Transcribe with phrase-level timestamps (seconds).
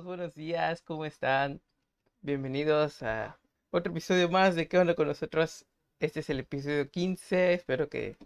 [0.00, 1.60] Buenos días, ¿cómo están?
[2.22, 3.38] Bienvenidos a
[3.70, 5.66] otro episodio más de ¿Qué onda con nosotros?
[6.00, 8.16] Este es el episodio 15, espero que,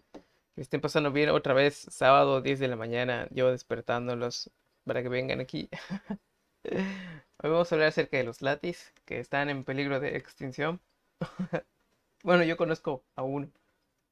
[0.54, 4.48] que estén pasando bien otra vez, sábado 10 de la mañana, yo despertándolos
[4.84, 5.68] para que vengan aquí.
[6.62, 10.80] Hoy vamos a hablar acerca de los latis que están en peligro de extinción.
[12.22, 13.50] bueno, yo conozco a uno.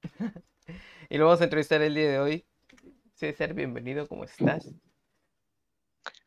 [1.08, 2.44] y lo vamos a entrevistar el día de hoy.
[3.14, 4.74] César, bienvenido, ¿cómo estás?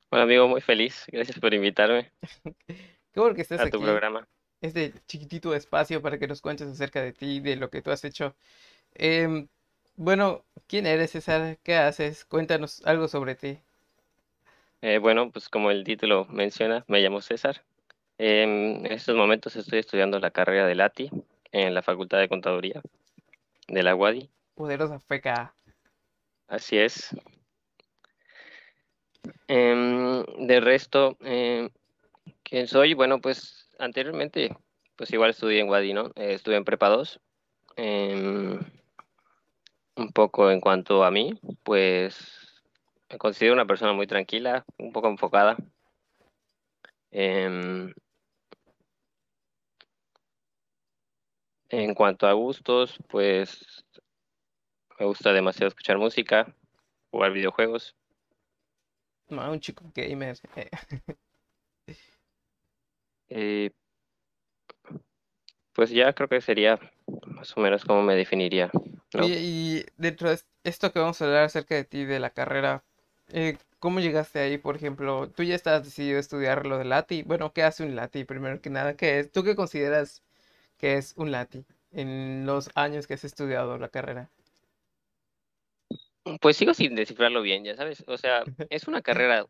[0.09, 1.05] Bueno, amigo, muy feliz.
[1.11, 2.11] Gracias por invitarme
[2.67, 3.83] Qué bueno que estés a tu aquí.
[3.83, 4.27] programa.
[4.61, 8.03] Este chiquitito espacio para que nos cuentes acerca de ti, de lo que tú has
[8.05, 8.35] hecho.
[8.95, 9.47] Em,
[9.97, 11.57] bueno, ¿quién eres, César?
[11.63, 12.25] ¿Qué haces?
[12.25, 13.59] Cuéntanos algo sobre ti.
[14.81, 17.63] Eh, bueno, pues como el título menciona, me llamo César.
[18.17, 21.11] En estos momentos estoy estudiando la carrera de LATI
[21.51, 22.81] en la Facultad de Contaduría
[23.67, 24.29] de la UADY.
[24.55, 25.55] Poderosa feca.
[26.47, 27.15] Así es.
[29.47, 31.69] Em, de resto, em,
[32.43, 32.93] ¿quién soy?
[32.93, 34.55] Bueno, pues anteriormente,
[34.95, 36.07] pues igual estudié en UADY, ¿no?
[36.15, 37.19] Eh, estuve en Prepa 2.
[37.75, 38.59] Em,
[39.95, 42.63] un poco en cuanto a mí, pues
[43.09, 45.57] me considero una persona muy tranquila, un poco enfocada.
[51.69, 53.83] En cuanto a gustos, pues
[54.99, 56.55] me gusta demasiado escuchar música,
[57.11, 57.95] jugar videojuegos.
[59.29, 60.37] No, un chico gamer.
[60.55, 60.69] eh.
[63.29, 63.69] Eh,
[65.73, 66.77] pues ya creo que sería
[67.25, 68.69] más o menos como me definiría,
[69.13, 69.31] ¿no?
[69.31, 72.29] Oye, y dentro de est- esto que vamos a hablar acerca de ti, de la
[72.31, 72.83] carrera,
[73.29, 75.29] eh, ¿cómo llegaste ahí, por ejemplo?
[75.31, 77.23] Tú ya estás decidido a estudiar lo de Lati.
[77.23, 78.23] Bueno, ¿qué hace un Lati?
[78.25, 79.31] Primero que nada, ¿qué es?
[79.31, 80.23] ¿Tú qué consideras
[80.77, 84.31] que es un Lati en los años que has estudiado la carrera?
[86.41, 88.03] Pues sigo sin descifrarlo bien, ya sabes.
[88.07, 89.45] O sea, es una carrera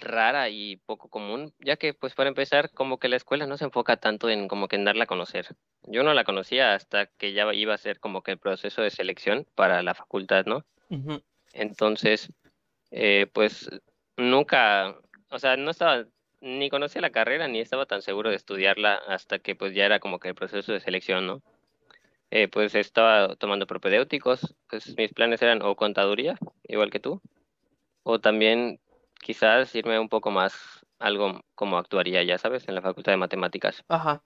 [0.00, 3.64] rara y poco común, ya que pues para empezar, como que la escuela no se
[3.64, 5.54] enfoca tanto en como que en darla a conocer.
[5.84, 8.90] Yo no la conocía hasta que ya iba a ser como que el proceso de
[8.90, 10.64] selección para la facultad, ¿no?
[11.52, 12.32] Entonces,
[12.90, 13.70] eh, pues
[14.16, 14.96] nunca,
[15.30, 16.04] o sea, no estaba,
[16.40, 20.00] ni conocía la carrera, ni estaba tan seguro de estudiarla hasta que pues ya era
[20.00, 21.42] como que el proceso de selección, ¿no?
[22.36, 27.22] Eh, pues estaba tomando propedéuticos, pues mis planes eran o contaduría, igual que tú,
[28.02, 28.80] o también
[29.22, 33.84] quizás irme un poco más algo como actuaría, ya sabes, en la Facultad de Matemáticas.
[33.88, 34.24] Ajá.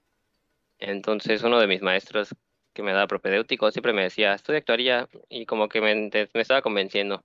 [0.79, 2.35] Entonces, uno de mis maestros
[2.73, 6.63] que me daba propedéutico siempre me decía, estudia actuaría, y como que me, me estaba
[6.63, 7.23] convenciendo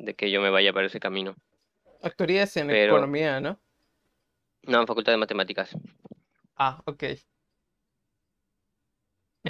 [0.00, 1.36] de que yo me vaya por ese camino.
[2.02, 3.60] Actuarías en Pero, economía, ¿no?
[4.64, 5.76] no, en Facultad de Matemáticas.
[6.56, 7.04] Ah, ok.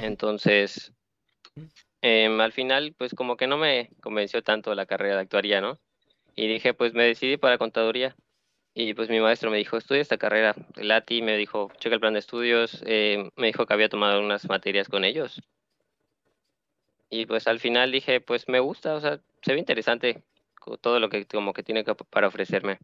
[0.03, 0.93] Entonces,
[2.01, 5.79] em, al final, pues como que no me convenció tanto la carrera de actuaría, ¿no?
[6.37, 8.15] Y dije, pues me decidí para contaduría.
[8.75, 10.55] Y pues mi maestro me dijo, estudia esta carrera.
[10.77, 12.83] Lati me dijo, checa el plan de estudios.
[12.87, 15.41] eh, me dijo que había tomado unas materias con ellos.
[17.11, 20.23] Y pues al final dije, pues me gusta, o sea, se ve interesante
[20.81, 22.79] todo lo que como que tiene que- para ofrecerme.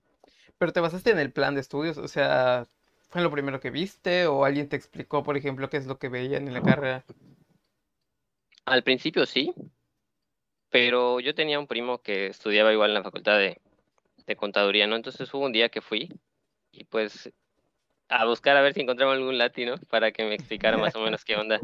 [0.59, 2.67] Pero te basaste en el plan de estudios, o sea,
[3.09, 6.09] ¿fue lo primero que viste o alguien te explicó, por ejemplo, qué es lo que
[6.09, 7.05] veían en la carrera?
[8.65, 9.53] Al principio sí,
[10.71, 13.61] pero yo tenía un primo que estudiaba igual en la facultad de,
[14.27, 14.97] de contaduría, ¿no?
[14.97, 16.09] Entonces hubo un día que fui
[16.73, 17.31] y pues
[18.09, 21.25] a buscar a ver si encontraba algún latino para que me explicara más o menos
[21.25, 21.61] qué onda.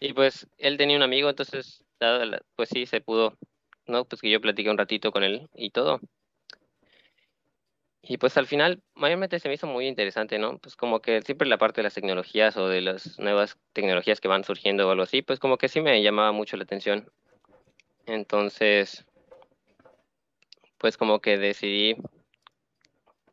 [0.00, 1.84] Y pues él tenía un amigo, entonces,
[2.54, 3.36] pues sí, se pudo,
[3.86, 4.04] ¿no?
[4.04, 6.00] Pues que yo platiqué un ratito con él y todo.
[8.02, 10.58] Y pues al final, mayormente se me hizo muy interesante, ¿no?
[10.58, 14.28] Pues como que siempre la parte de las tecnologías o de las nuevas tecnologías que
[14.28, 17.10] van surgiendo o algo así, pues como que sí me llamaba mucho la atención.
[18.06, 19.04] Entonces,
[20.78, 21.96] pues como que decidí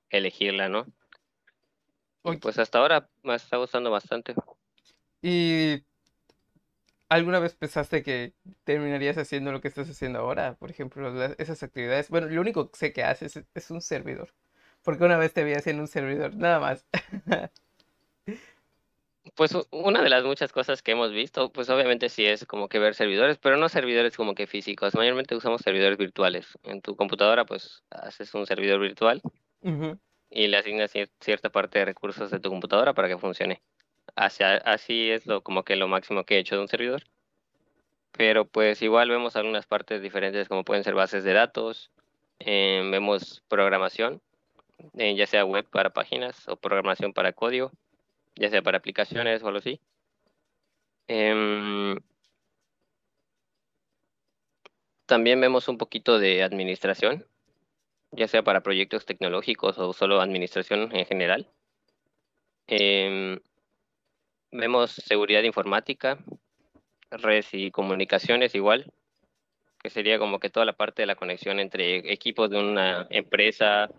[0.09, 0.85] elegirla, ¿no?
[2.23, 4.33] Y Oye, pues hasta ahora me está gustando bastante.
[5.21, 5.83] ¿y
[7.07, 10.55] alguna vez pensaste que terminarías haciendo lo que estás haciendo ahora?
[10.55, 12.09] Por ejemplo, esas actividades.
[12.09, 14.33] Bueno, lo único que sé que haces es, es un servidor,
[14.85, 16.85] porque una vez te vi haciendo un servidor, nada más.
[19.33, 22.79] Pues una de las muchas cosas que hemos visto, pues obviamente sí es como que
[22.79, 24.95] ver servidores, pero no servidores como que físicos.
[24.95, 26.47] Mayormente usamos servidores virtuales.
[26.63, 29.21] En tu computadora, pues haces un servidor virtual
[30.29, 33.61] y le asignas cier- cierta parte de recursos de tu computadora para que funcione.
[34.15, 37.03] Así es lo como que lo máximo que he hecho de un servidor.
[38.11, 41.91] Pero pues igual vemos algunas partes diferentes como pueden ser bases de datos,
[42.39, 44.21] eh, vemos programación,
[44.97, 47.71] eh, ya sea web para páginas o programación para código,
[48.35, 49.79] ya sea para aplicaciones o algo así.
[51.07, 51.97] Em,
[55.05, 57.25] también vemos un poquito de administración,
[58.11, 61.47] ya sea para proyectos tecnológicos o solo administración en general.
[62.67, 63.39] Em,
[64.51, 66.17] vemos seguridad informática,
[67.11, 68.91] redes y comunicaciones igual,
[69.81, 73.89] que sería como que toda la parte de la conexión entre equipos de una empresa,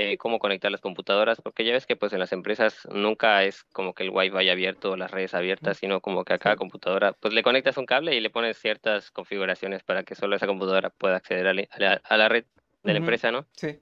[0.00, 3.64] eh, cómo conectar las computadoras, porque ya ves que pues en las empresas nunca es
[3.64, 7.14] como que el wifi abierto o las redes abiertas, sino como que a cada computadora
[7.14, 10.90] pues le conectas un cable y le pones ciertas configuraciones para que solo esa computadora
[10.90, 12.44] pueda acceder a la, a la, red
[12.84, 13.48] de la empresa, ¿no?
[13.56, 13.80] Sí.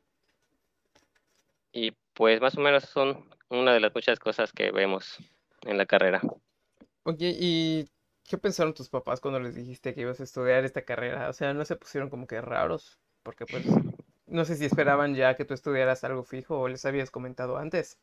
[1.70, 5.18] Y pues más o menos son una de las muchas cosas que vemos
[5.66, 6.22] en la carrera.
[7.02, 7.90] Oye, ¿y
[8.24, 11.28] qué pensaron tus papás cuando les dijiste que ibas a estudiar esta carrera?
[11.28, 12.98] O sea, ¿no se pusieron como que raros?
[13.22, 13.66] Porque pues
[14.26, 17.98] no sé si esperaban ya que tú estudiaras algo fijo o les habías comentado antes.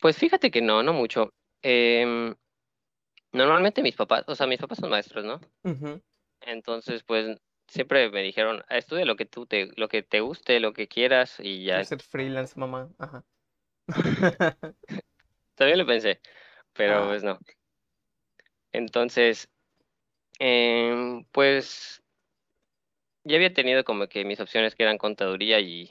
[0.00, 1.32] Pues fíjate que no, no mucho.
[1.62, 2.34] Em,
[3.32, 5.40] normalmente mis papás, o sea, mis papás son maestros, ¿no?
[6.40, 10.72] Entonces, pues siempre me dijeron, estudia lo que tú te, lo que te guste, lo
[10.72, 11.84] que quieras y ya.
[11.84, 12.90] ser freelance, mamá.
[12.98, 13.24] Ajá.
[15.54, 16.20] También lo pensé,
[16.72, 17.06] pero ah.
[17.08, 17.38] pues no.
[18.72, 19.48] Entonces,
[20.38, 22.02] em, pues
[23.28, 25.90] ya había tenido como que mis opciones que eran contaduría y,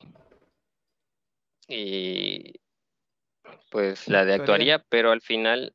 [1.68, 2.60] y
[3.70, 5.74] pues la de actuaría, pero al final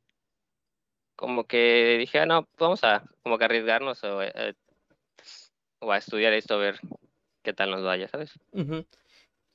[1.15, 4.55] como que dije, ah, no, vamos a como que arriesgarnos o, eh,
[5.79, 6.79] o a estudiar esto, a ver
[7.43, 8.33] qué tal nos vaya, ¿sabes?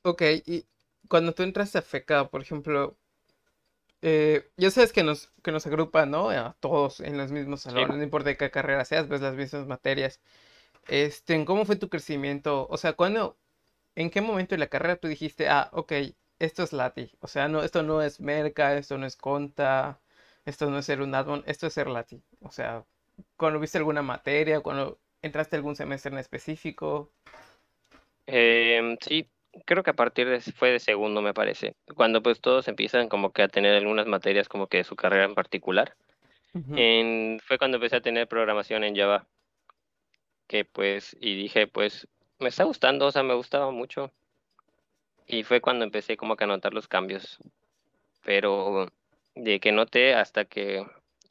[0.03, 0.65] Ok, y
[1.09, 2.97] cuando tú entraste a FECA, por ejemplo,
[4.01, 6.31] eh, ya sabes que nos, que nos agrupa, ¿no?
[6.31, 10.21] A todos en los mismos salones, no importa qué carrera seas, ves las mismas materias.
[10.89, 12.67] Este, ¿cómo fue tu crecimiento?
[12.71, 13.37] O sea, ¿cuándo,
[13.95, 15.93] en qué momento de la carrera tú dijiste, ah, ok,
[16.39, 17.13] esto es Lati?
[17.21, 20.01] O sea, no, esto no es Merca, esto no es Conta,
[20.47, 22.23] esto no es ser un admin, esto es ser Lati.
[22.41, 22.85] O sea,
[23.37, 27.11] cuando viste alguna materia, cuando entraste algún semestre en específico.
[28.27, 29.29] Em, sí,
[29.67, 31.75] creo que a partir de, fue de segundo, me parece.
[31.95, 35.25] Cuando pues todos empiezan como que a tener algunas materias como que de su carrera
[35.25, 35.95] en particular.
[36.55, 39.27] en, fue cuando empecé a tener programación en Java
[40.49, 42.09] que pues, y dije, pues,
[42.41, 44.13] me está gustando, o sea, me gustaba mucho.
[45.27, 47.39] Y fue cuando empecé como que a notar los cambios.
[48.25, 48.89] Pero
[49.35, 50.85] de que noté hasta que,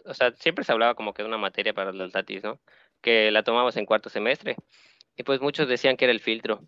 [0.05, 2.59] o sea, siempre se hablaba como que de una materia para los tatis, ¿no?
[3.01, 4.55] Que la tomamos en cuarto semestre.
[5.17, 6.61] Y pues muchos decían que era el filtro.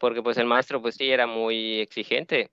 [0.00, 2.50] Porque pues el maestro pues sí era muy exigente.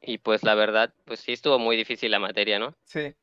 [0.00, 2.74] Y pues la verdad, pues sí estuvo muy difícil la materia, ¿no?
[2.84, 3.14] Sí.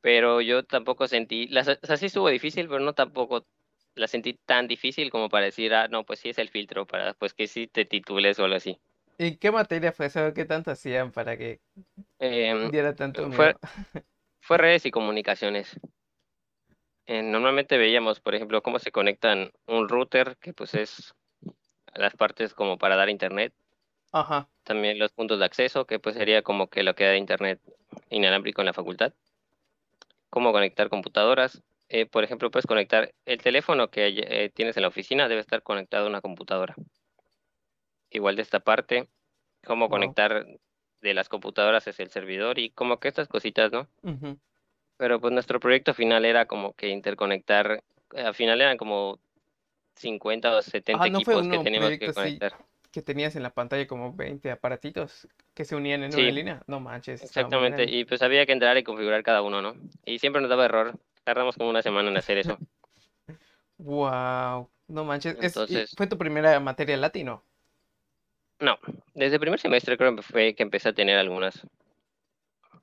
[0.00, 3.44] Pero yo tampoco sentí, o sea, sí estuvo difícil, pero no tampoco
[3.94, 7.14] la sentí tan difícil como para decir, ah, no, pues sí es el filtro, para
[7.14, 8.78] pues que sí te titules o algo así.
[9.18, 10.32] ¿Y qué materia fue eso?
[10.32, 11.60] ¿Qué tanto hacían para que
[12.20, 13.56] em, diera tanto Fue,
[14.40, 15.78] fue redes y comunicaciones.
[17.06, 21.14] Eh, normalmente veíamos, por ejemplo, cómo se conectan un router, que pues es
[21.94, 23.52] las partes como para dar internet.
[24.12, 24.48] Ajá.
[24.62, 27.60] También los puntos de acceso, que pues sería como que lo que da internet
[28.10, 29.12] inalámbrico en la facultad.
[30.30, 34.88] Cómo conectar computadoras, eh, por ejemplo, puedes conectar el teléfono que eh, tienes en la
[34.88, 36.74] oficina, debe estar conectado a una computadora.
[38.10, 39.08] Igual de esta parte,
[39.64, 40.46] cómo conectar
[41.00, 43.88] de las computadoras es el servidor y como que estas cositas, ¿no?
[44.96, 47.82] Pero pues nuestro proyecto final era como que interconectar,
[48.16, 49.18] al final eran como
[49.94, 52.54] 50 o 70 equipos que teníamos que conectar.
[52.90, 56.62] que tenías en la pantalla como 20 aparatitos que se unían en una línea.
[56.66, 57.22] No manches.
[57.22, 59.74] Exactamente, y pues había que entrar y configurar cada uno, ¿no?
[60.04, 60.98] Y siempre nos daba error.
[61.28, 62.56] Tardamos como una semana en hacer eso.
[63.76, 65.36] wow, no manches.
[65.94, 67.44] ¿Fue tu primera materia latino?
[68.60, 68.78] No,
[69.12, 71.66] desde el primer semestre creo que fue que empecé a tener algunas.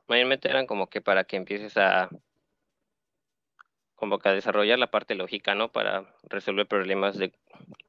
[0.07, 2.07] Mayormente eran como que para que empieces a
[3.95, 5.71] como que a desarrollar la parte lógica, ¿no?
[5.71, 7.33] Para resolver problemas de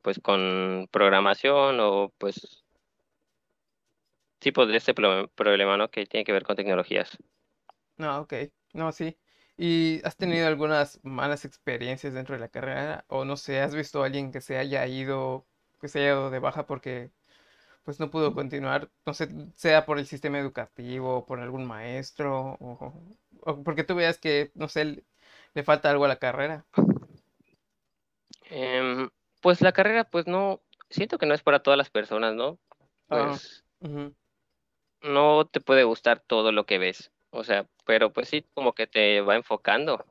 [0.00, 2.64] pues con programación o pues
[4.38, 5.90] tipo de este problema, ¿no?
[5.90, 7.18] Que tiene que ver con tecnologías.
[7.98, 8.32] No, ok.
[8.72, 9.18] No, sí.
[9.58, 13.04] ¿Y has tenido algunas malas experiencias dentro de la carrera?
[13.08, 15.46] O no sé, ¿has visto a alguien que se haya ido,
[15.80, 17.10] que se haya ido de baja porque
[17.84, 18.90] pues no pudo continuar?
[19.06, 22.92] No sé, sea por el sistema educativo, por algún maestro, o,
[23.64, 25.04] porque tú veas que, no sé,
[25.54, 26.66] le falta algo a la carrera.
[28.50, 29.08] Em,
[29.40, 30.60] pues la carrera, pues no,
[30.90, 32.58] siento que no es para todas las personas, ¿no?
[33.08, 33.64] Ah, pues
[35.02, 37.12] no te puede gustar todo lo que ves.
[37.30, 40.04] O sea, pero pues sí, como que te va enfocando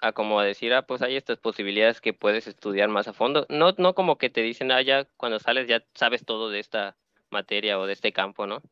[0.00, 3.46] a como decir, ah, pues hay estas posibilidades que puedes estudiar más a fondo.
[3.50, 6.96] No, no como que te dicen, ah, ya cuando sales ya sabes todo de esta
[7.30, 8.62] materia o de este campo, ¿no?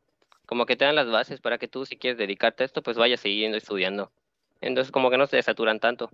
[0.47, 2.97] Como que te dan las bases para que tú si quieres dedicarte a esto, pues
[2.97, 4.11] vayas siguiendo estudiando.
[4.61, 6.09] Entonces como que no se saturan tanto.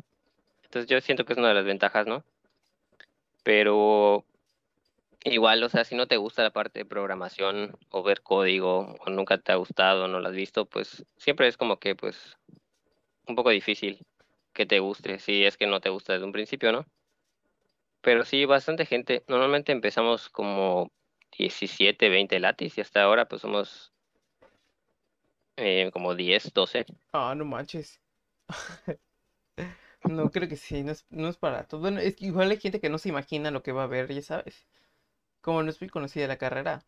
[0.65, 2.25] Entonces yo siento que es una de las ventajas, ¿no?
[3.45, 4.25] Pero
[5.25, 9.11] igual, o sea, si no te gusta la parte de programación o ver código o
[9.11, 12.37] nunca te ha gustado, no lo has visto, pues siempre es como que pues
[13.27, 14.07] un poco difícil
[14.53, 16.87] que te guste, si es que no te gusta desde un principio, ¿no?
[18.03, 19.25] Pero sí, bastante gente.
[19.29, 20.93] Normalmente empezamos como
[21.39, 23.93] 17, 20 latis y hasta ahora pues somos
[25.57, 26.85] eh, como 10, 12.
[27.13, 28.01] Ah, no manches.
[30.05, 31.81] No, creo que sí, no es, no es para todo.
[31.81, 34.13] Bueno, es que igual hay gente que no se imagina lo que va a ver,
[34.13, 34.67] ya sabes.
[35.45, 36.85] Como no es muy conocida la carrera.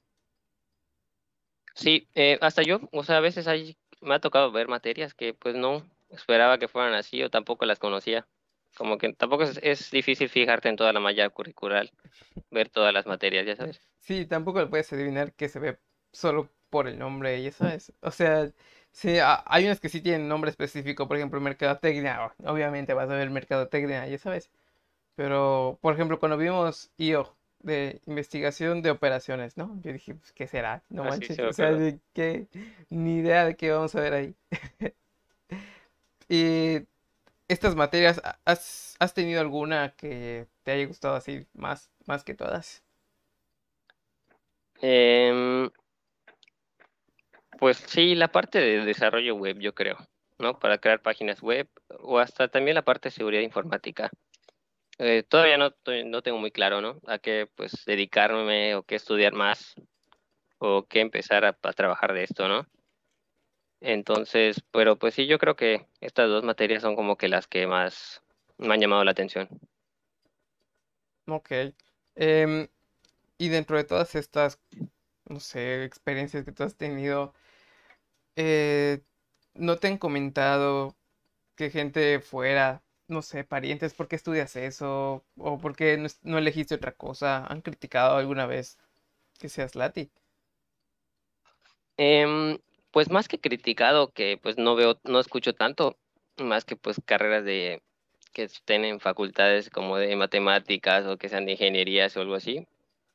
[1.74, 5.34] Sí, eh, hasta yo, o sea, a veces hay, me ha tocado ver materias que
[5.34, 8.26] pues no esperaba que fueran así o tampoco las conocía.
[8.76, 11.90] Como que tampoco es, es difícil fijarte en toda la malla curricular,
[12.50, 13.80] ver todas las materias, ya sabes.
[13.98, 15.80] Sí, tampoco le puedes adivinar que se ve
[16.12, 17.92] solo por el nombre, ya sabes.
[18.00, 18.52] O sea,
[18.92, 22.34] sí, a- hay unas que sí tienen nombre específico, por ejemplo, mercadotecnia.
[22.44, 24.50] Obviamente vas a ver mercadotecnia, ya sabes.
[25.16, 29.80] Pero, por ejemplo, cuando vimos IO de investigación de operaciones, ¿no?
[29.82, 30.84] Yo dije, pues, ¿qué será?
[30.88, 31.74] No Así manches, se o sea, acuerdo.
[31.74, 32.48] de qué,
[32.90, 34.36] ni idea de qué vamos a ver ahí.
[36.28, 36.86] Y
[37.48, 42.34] estas materias, ¿ha- ¿has, has tenido alguna que te haya gustado así más, más que
[42.34, 42.84] todas?
[44.82, 45.70] Em,
[47.58, 49.96] Pues sí, la parte de desarrollo web, yo creo,
[50.38, 50.58] ¿no?
[50.58, 51.68] Para crear páginas web
[52.00, 54.10] o hasta también la parte de seguridad informática.
[54.98, 55.70] Eh, todavía no,
[56.06, 57.00] no tengo muy claro, ¿no?
[57.06, 59.74] A qué pues dedicarme o qué estudiar más
[60.58, 62.66] o qué empezar a, a trabajar de esto, ¿no?
[63.80, 67.66] Entonces, pero pues sí, yo creo que estas dos materias son como que las que
[67.66, 68.22] más
[68.58, 69.48] me han llamado la atención.
[71.28, 71.50] Ok.
[72.14, 72.68] Em,
[73.38, 74.60] y dentro de todas estas,
[75.28, 77.34] no sé, experiencias que tú has tenido,
[78.36, 79.02] eh,
[79.54, 80.96] ¿no te han comentado
[81.56, 85.24] que gente fuera, no sé, parientes, ¿por qué estudias eso?
[85.38, 87.46] ¿O por qué no, elegiste otra cosa?
[87.46, 88.78] ¿Han criticado alguna vez
[89.38, 90.10] que seas Lati?
[91.96, 92.58] Em,
[92.90, 95.96] pues más que criticado, que pues no veo, no escucho tanto,
[96.38, 97.82] más que pues carreras de
[98.32, 102.66] que estén en facultades como de matemáticas o que sean de ingenierías o algo así.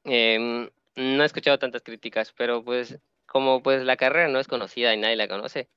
[0.05, 4.93] Em, no he escuchado tantas críticas, pero pues como pues la carrera no es conocida
[4.93, 5.69] y nadie la conoce,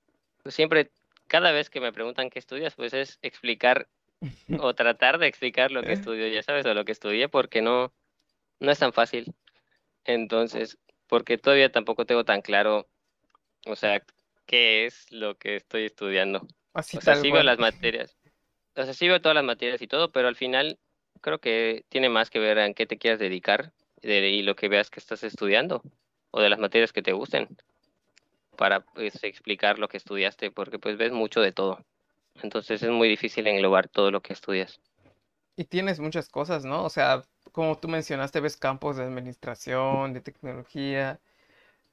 [0.42, 0.90] pues siempre,
[1.28, 3.88] cada vez que me preguntan qué estudias, pues es explicar
[4.61, 7.93] o tratar de explicar lo que estudio, ya sabes, o lo que estudié, porque no,
[8.61, 9.35] no es tan fácil.
[10.04, 10.78] Entonces,
[11.09, 12.88] porque todavía tampoco tengo tan claro
[13.66, 14.02] o sea,
[14.47, 16.47] ¿qué es lo que estoy estudiando?
[16.75, 17.47] Así O sea, veo cual.
[17.47, 18.16] las materias,
[18.76, 20.78] o sea, sí veo todas las materias y todo, pero al final
[21.21, 24.69] creo que tiene más que ver en qué te quieras dedicar de- y lo que
[24.69, 25.83] veas que estás estudiando
[26.31, 27.49] o de las materias que te gusten
[28.57, 31.85] para pues explicar lo que estudiaste, porque pues ves mucho de todo.
[32.43, 34.81] Entonces es muy difícil englobar todo lo que estudias.
[35.57, 36.85] Y tienes muchas cosas, ¿no?
[36.85, 37.23] O sea,
[37.53, 41.21] como tú mencionaste, ves campos de administración, de tecnología,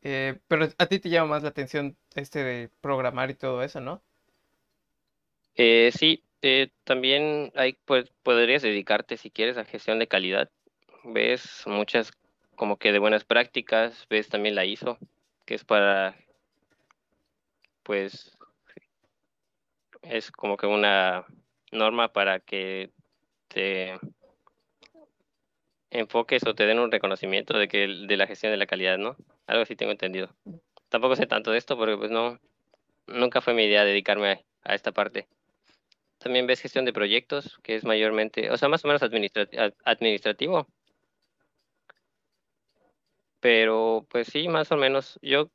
[0.03, 3.81] eh, pero a ti te llama más la atención este de programar y todo eso,
[3.81, 4.01] ¿no?
[5.55, 10.49] Eh, sí, eh, también hay, pues, podrías dedicarte si quieres a gestión de calidad.
[11.03, 12.11] Ves muchas
[12.55, 14.97] como que de buenas prácticas, ves también la ISO,
[15.45, 16.15] que es para,
[17.83, 18.37] pues,
[20.01, 21.25] es como que una
[21.71, 22.91] norma para que
[23.47, 23.99] te
[25.89, 29.15] enfoques o te den un reconocimiento de que de la gestión de la calidad, ¿no?
[29.47, 30.33] Algo así tengo entendido.
[30.89, 32.39] Tampoco sé tanto de esto porque pues no,
[33.07, 35.27] nunca fue mi idea dedicarme a, esta parte.
[36.19, 39.73] También ves gestión de proyectos, que es mayormente, o sea, más o menos administra- ad-
[39.85, 40.67] administrativo,
[43.39, 45.19] pero pues sí, más o menos.
[45.21, 45.49] Yo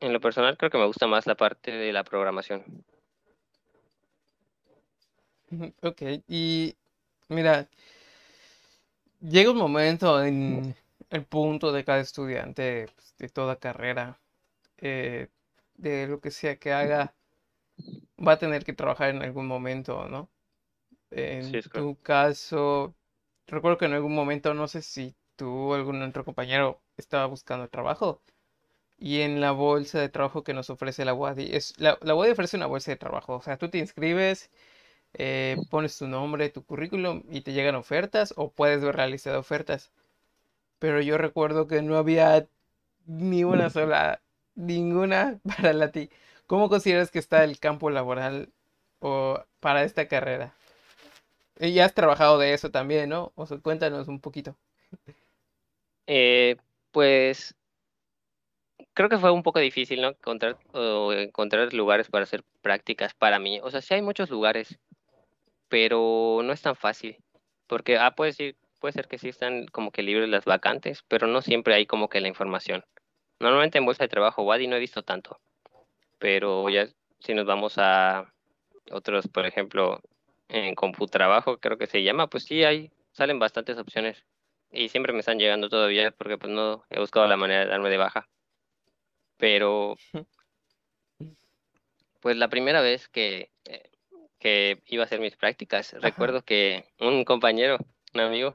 [0.00, 2.84] en lo personal creo que me gusta más la parte de la programación.
[5.82, 6.76] Ok, y
[7.28, 7.68] mira,
[9.20, 10.74] llega un momento en
[11.10, 14.18] el punto de cada estudiante pues, de toda carrera,
[14.78, 15.28] eh,
[15.76, 17.14] de lo que sea que haga,
[18.26, 20.30] va a tener que trabajar en algún momento, ¿no?
[21.38, 21.70] Sí, En correcto.
[21.72, 22.96] tu caso,
[23.46, 27.68] recuerdo que en algún momento, no sé si tú o algún otro compañero estaba buscando
[27.68, 28.22] trabajo
[28.98, 32.32] y en la bolsa de trabajo que nos ofrece la UADY, es, la, la UADY
[32.32, 34.50] ofrece una bolsa de trabajo, o sea, tú te inscribes,
[35.18, 39.92] eh, pones tu nombre, tu currículum y te llegan ofertas o puedes ver la ofertas,
[40.78, 42.48] pero yo recuerdo que no había
[43.06, 44.22] ni una sola,
[44.54, 46.10] ninguna para la ti.
[46.46, 48.50] ¿Cómo consideras que está el campo laboral
[49.00, 50.54] o para esta carrera?
[51.60, 53.32] Y has trabajado de eso también, ¿no?
[53.34, 54.56] O sea, cuéntanos un poquito.
[56.06, 56.56] Eh,
[56.92, 57.54] pues
[58.94, 60.08] creo que fue un poco difícil, ¿no?
[60.08, 63.60] Encontrar, o encontrar lugares para hacer prácticas para mí.
[63.62, 64.78] O sea, sí hay muchos lugares,
[65.76, 67.18] pero no es tan fácil,
[67.66, 71.26] porque, ah, puedes ir, puede ser que sí están como que libres las vacantes, pero
[71.26, 72.82] no siempre hay como que la información.
[73.40, 75.38] Normalmente en bolsa de trabajo Wadi no he visto tanto,
[76.18, 78.32] pero ya si nos vamos a
[78.90, 80.00] otros, por ejemplo,
[80.48, 84.24] en Computrabajo, creo que se llama, pues sí hay, salen bastantes opciones
[84.70, 87.90] y siempre me están llegando todavía porque pues no he buscado la manera de darme
[87.90, 88.30] de baja.
[89.36, 89.96] Pero
[92.20, 93.90] pues la primera vez que, eh,
[94.46, 97.78] que iba a hacer mis prácticas, recuerdo que un compañero,
[98.14, 98.52] un amigo,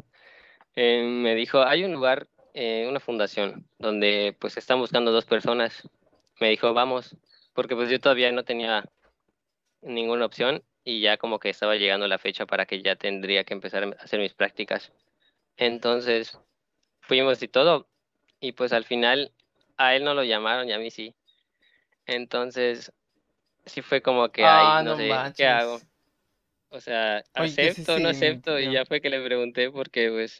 [0.74, 5.90] eh, me dijo, hay un lugar, eh, una fundación, donde pues están buscando dos personas.
[6.40, 7.18] Me dijo, vamos,
[7.54, 8.86] porque pues yo todavía no tenía
[9.82, 13.54] ninguna opción y ya como que estaba llegando la fecha para que ya tendría que
[13.54, 14.94] empezar a hacer mis prácticas.
[15.58, 16.40] Entonces
[17.02, 17.90] fuimos y todo
[18.40, 19.34] y pues al final
[19.76, 21.16] a él no lo llamaron y a mí sí.
[22.06, 22.94] Entonces
[23.66, 25.80] sí fue como que, Ah, ay, no no sé, ¿qué hago?
[26.70, 30.40] O sea, Oye, acepto, no acepto y ya fue que le pregunté porque pues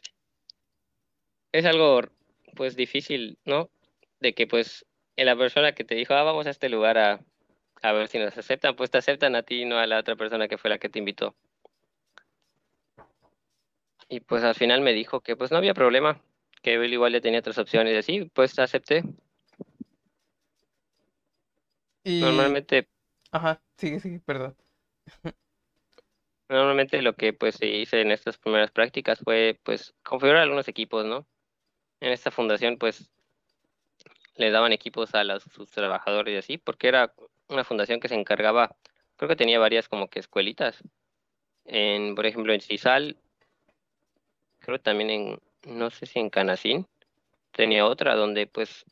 [1.52, 2.00] es algo
[2.56, 3.70] pues difícil, ¿no?
[4.20, 4.86] De que pues
[5.16, 7.20] la persona que te dijo, ah, vamos a este lugar a,
[7.82, 10.16] a ver si nos aceptan, pues te aceptan a ti y no a la otra
[10.16, 11.34] persona que fue la que te invitó.
[14.08, 16.20] Y pues al final me dijo que pues no había problema,
[16.62, 19.02] que él igual ya tenía otras opciones y así, pues acepté.
[22.04, 22.88] Y, Normalmente,
[23.32, 24.56] ajá, sigue, sigue, perdón.
[26.48, 31.04] normalmente lo que pues se hice en estas primeras prácticas fue pues configurar algunos equipos,
[31.04, 31.26] ¿no?
[32.00, 33.10] En esta fundación pues
[34.36, 37.14] le daban equipos a los, sus trabajadores y así, porque era
[37.48, 38.76] una fundación que se encargaba,
[39.16, 40.82] creo que tenía varias como que escuelitas.
[41.64, 43.16] En, por ejemplo, en Cisal,
[44.60, 46.86] creo también en, no sé si en Canacín,
[47.52, 48.84] tenía otra donde pues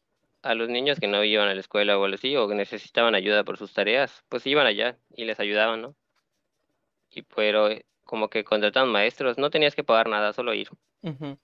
[0.43, 3.15] a los niños que no iban a la escuela o algo así, o que necesitaban
[3.15, 5.97] ayuda por sus tareas, pues iban allá y les ayudaban, ¿no?
[7.11, 10.69] Y pero eh, como que contrataban maestros, no tenías que pagar nada, solo ir.
[11.03, 11.39] Ujú.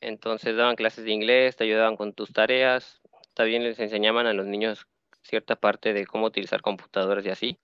[0.00, 3.00] Entonces daban clases de inglés, te ayudaban con tus tareas,
[3.34, 4.86] también les enseñaban a los niños
[5.22, 7.58] cierta parte de cómo utilizar computadoras y así.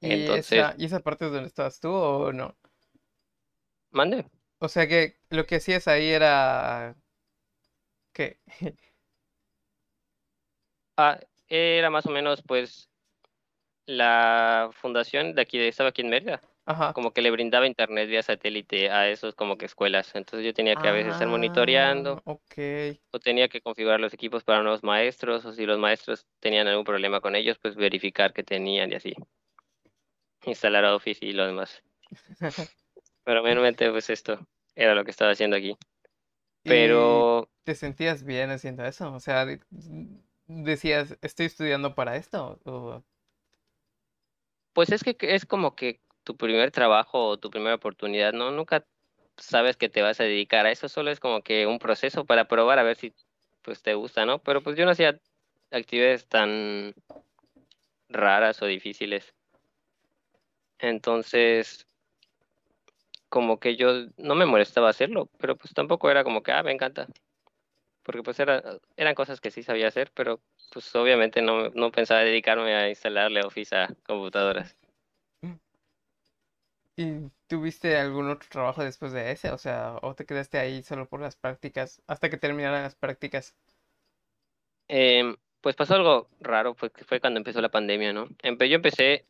[0.00, 2.56] ¿Y Entonces, esa, ¿y esa parte es donde estabas tú o no?
[3.90, 4.24] mande.
[4.58, 6.96] O sea que lo que hacías ahí era...
[8.12, 8.40] ¿Qué?
[10.96, 12.88] Ah, era más o menos pues
[13.86, 16.92] la fundación de aquí, estaba aquí en Mérida, Ajá.
[16.92, 20.14] como que le brindaba internet vía satélite a esos como que escuelas.
[20.14, 22.54] Entonces yo tenía que a veces estar monitoreando Ah, ok.
[23.12, 26.84] o tenía que configurar los equipos para nuevos maestros o si los maestros tenían algún
[26.84, 29.14] problema con ellos, pues verificar que tenían y así.
[30.44, 31.82] Instalar Office y lo demás.
[33.24, 35.76] Pero realmente pues esto era lo que estaba haciendo aquí.
[36.64, 39.12] ¿Y Pero te sentías bien haciendo eso?
[39.12, 39.60] O sea, de-
[40.46, 42.58] decías, estoy estudiando para esto.
[42.64, 43.02] O...
[44.72, 48.50] pues es que es como que tu primer trabajo o tu primera oportunidad, ¿no?
[48.50, 48.86] Nunca
[49.36, 52.46] sabes que te vas a dedicar a eso, solo es como que un proceso para
[52.48, 53.14] probar a ver si
[53.62, 54.38] pues te gusta, ¿no?
[54.40, 55.18] Pero pues yo no hacía
[55.70, 56.94] actividades tan
[58.08, 59.34] raras o difíciles.
[60.78, 61.86] Entonces,
[63.28, 66.72] como que yo no me molestaba hacerlo, pero pues tampoco era como que, ah, me
[66.72, 67.06] encanta.
[68.06, 68.62] Porque pues era,
[68.96, 70.40] eran cosas que sí sabía hacer, pero
[70.72, 74.76] pues obviamente no, no pensaba dedicarme a instalarle Office a computadoras.
[76.96, 79.50] ¿Y tuviste algún otro trabajo después de ese?
[79.50, 83.56] O sea, ¿o te quedaste ahí solo por las prácticas, hasta que terminaran las prácticas?
[84.88, 88.28] Em, pues pasó algo raro, fue, fue cuando empezó la pandemia, ¿no?
[88.44, 89.26] Empe- yo empecé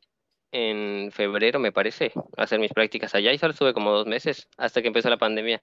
[0.52, 4.48] en febrero, me parece, a hacer mis prácticas allá y solo estuve como dos meses
[4.58, 5.62] hasta que empezó la pandemia.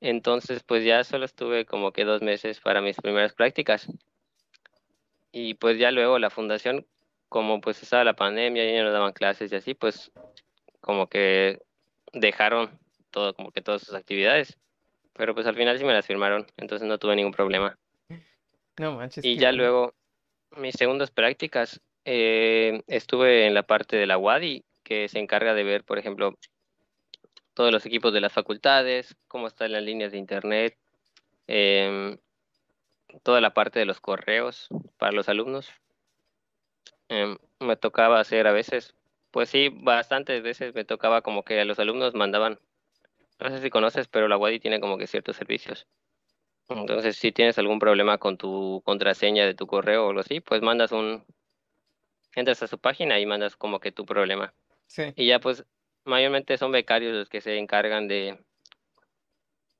[0.00, 3.88] Entonces, pues ya solo estuve como que dos meses para mis primeras prácticas.
[5.32, 6.86] Y pues ya luego la fundación,
[7.28, 10.12] como pues estaba la pandemia y ya no daban clases y así, pues
[10.80, 11.60] como que
[12.12, 12.78] dejaron
[13.10, 14.58] todo, como que todas sus actividades.
[15.14, 17.78] Pero pues al final sí me las firmaron, entonces no tuve ningún problema.
[18.78, 19.94] No manches, Y ya luego,
[20.56, 25.64] mis segundas prácticas, eh, estuve en la parte de la UADI, que se encarga de
[25.64, 26.38] ver, por ejemplo,
[27.56, 30.76] todos los equipos de las facultades, cómo están las líneas de internet,
[31.46, 32.18] em,
[33.22, 35.72] toda la parte de los correos para los alumnos.
[37.08, 38.94] Em, me tocaba hacer a veces,
[39.30, 42.60] pues sí, bastantes veces me tocaba como que a los alumnos mandaban,
[43.40, 45.86] no sé si conoces, pero la UADI tiene como que ciertos servicios.
[46.68, 50.60] Entonces, si tienes algún problema con tu contraseña de tu correo o algo así, pues
[50.60, 51.24] mandas un,
[52.34, 54.52] entras a su página y mandas como que tu problema.
[54.88, 55.14] Sí.
[55.16, 55.64] Y ya pues
[56.06, 58.38] mayormente son becarios los que se encargan de,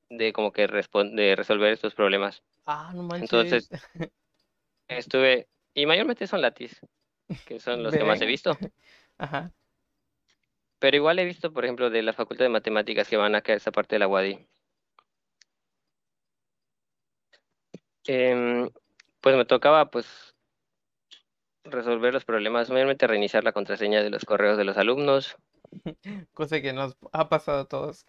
[0.09, 2.43] de como que de resolver estos problemas.
[2.65, 3.31] Ah, no manches.
[3.31, 3.69] Entonces
[4.87, 6.79] estuve, y mayormente son latis,
[7.45, 8.57] que son los que más he visto.
[9.17, 9.51] Ajá.
[10.79, 13.55] Pero igual he visto, por ejemplo, de la Facultad de Matemáticas que van acá a
[13.55, 14.47] esa parte de la UADI.
[18.05, 18.69] Em,
[19.21, 20.35] pues me tocaba pues
[21.63, 25.35] resolver los problemas, mayormente reiniciar la contraseña de los correos de los alumnos.
[26.33, 28.05] Cosa que nos ha pasado a todos.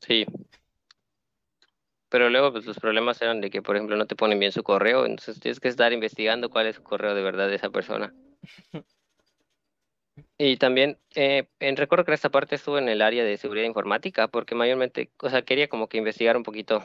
[0.00, 0.26] Sí.
[2.08, 4.62] Pero luego pues los problemas eran de que, por ejemplo, no te ponen bien su
[4.62, 8.12] correo, entonces tienes que estar investigando cuál es el correo de verdad de esa persona.
[10.36, 14.28] Y también, eh, en recuerdo que esta parte estuvo en el área de seguridad informática,
[14.28, 16.82] porque mayormente, o sea, quería como que investigar un poquito.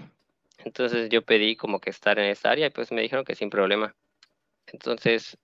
[0.59, 3.49] Entonces yo pedí como que estar en esta área y pues me dijeron que sin
[3.49, 3.95] problema.
[4.67, 5.37] Entonces,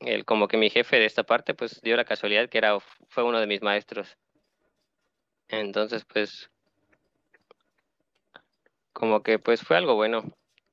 [0.00, 2.78] el, como que mi jefe de esta parte, pues dio la casualidad que era,
[3.08, 4.16] fue uno de mis maestros.
[5.48, 6.50] Entonces, pues,
[8.92, 10.22] como que pues fue algo bueno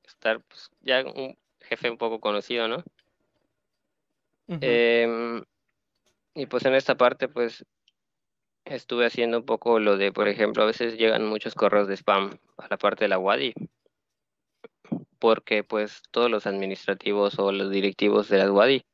[0.04, 2.82] estar pues, ya un jefe un poco conocido, ¿no?
[4.48, 5.42] Em,
[6.34, 7.64] y pues en esta parte, pues
[8.64, 12.38] estuve haciendo un poco lo de, por ejemplo, a veces llegan muchos correos de spam
[12.58, 13.54] a la parte de la WADI,
[15.18, 18.84] porque pues todos los administrativos o los directivos de la WADI,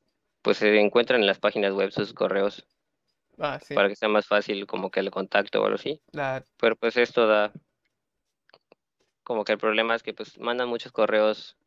[0.48, 2.66] pues se encuentran en las páginas web sus correos
[3.38, 3.74] Ah, sí.
[3.74, 6.00] para que sea más fácil como que el contacto o algo así.
[6.10, 6.42] La...
[6.56, 7.52] Pero pues esto da,
[9.24, 11.58] como que el problema es que pues mandan muchos correos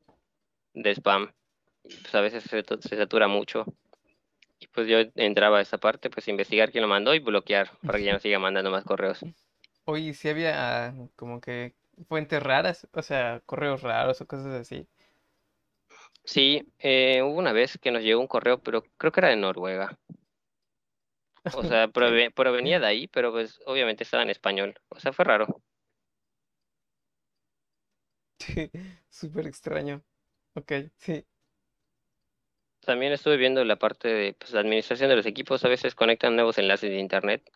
[0.74, 1.32] de spam,
[1.84, 3.65] pues a veces se, se satura mucho.
[4.60, 8.00] Y pues yo entraba a esa parte, pues investigar quién lo mandó y bloquear para
[8.00, 9.20] que ya no siga mandando más correos.
[9.86, 11.76] Oye, si había como que
[12.08, 14.88] fuentes raras, o sea, correos raros o cosas así.
[16.24, 19.36] Sí, eh, hubo una vez que nos llegó un correo, pero creo que era de
[19.38, 20.00] Noruega.
[21.54, 24.76] O sea, prove- provenía de ahí, pero pues obviamente estaba en español.
[24.90, 25.62] O sea, fue raro.
[29.10, 30.04] Súper extraño.
[30.56, 31.26] Ok, sí.
[32.82, 35.64] También estuve viendo la parte de pues, la administración de los equipos.
[35.66, 37.50] A veces conectan nuevos enlaces de internet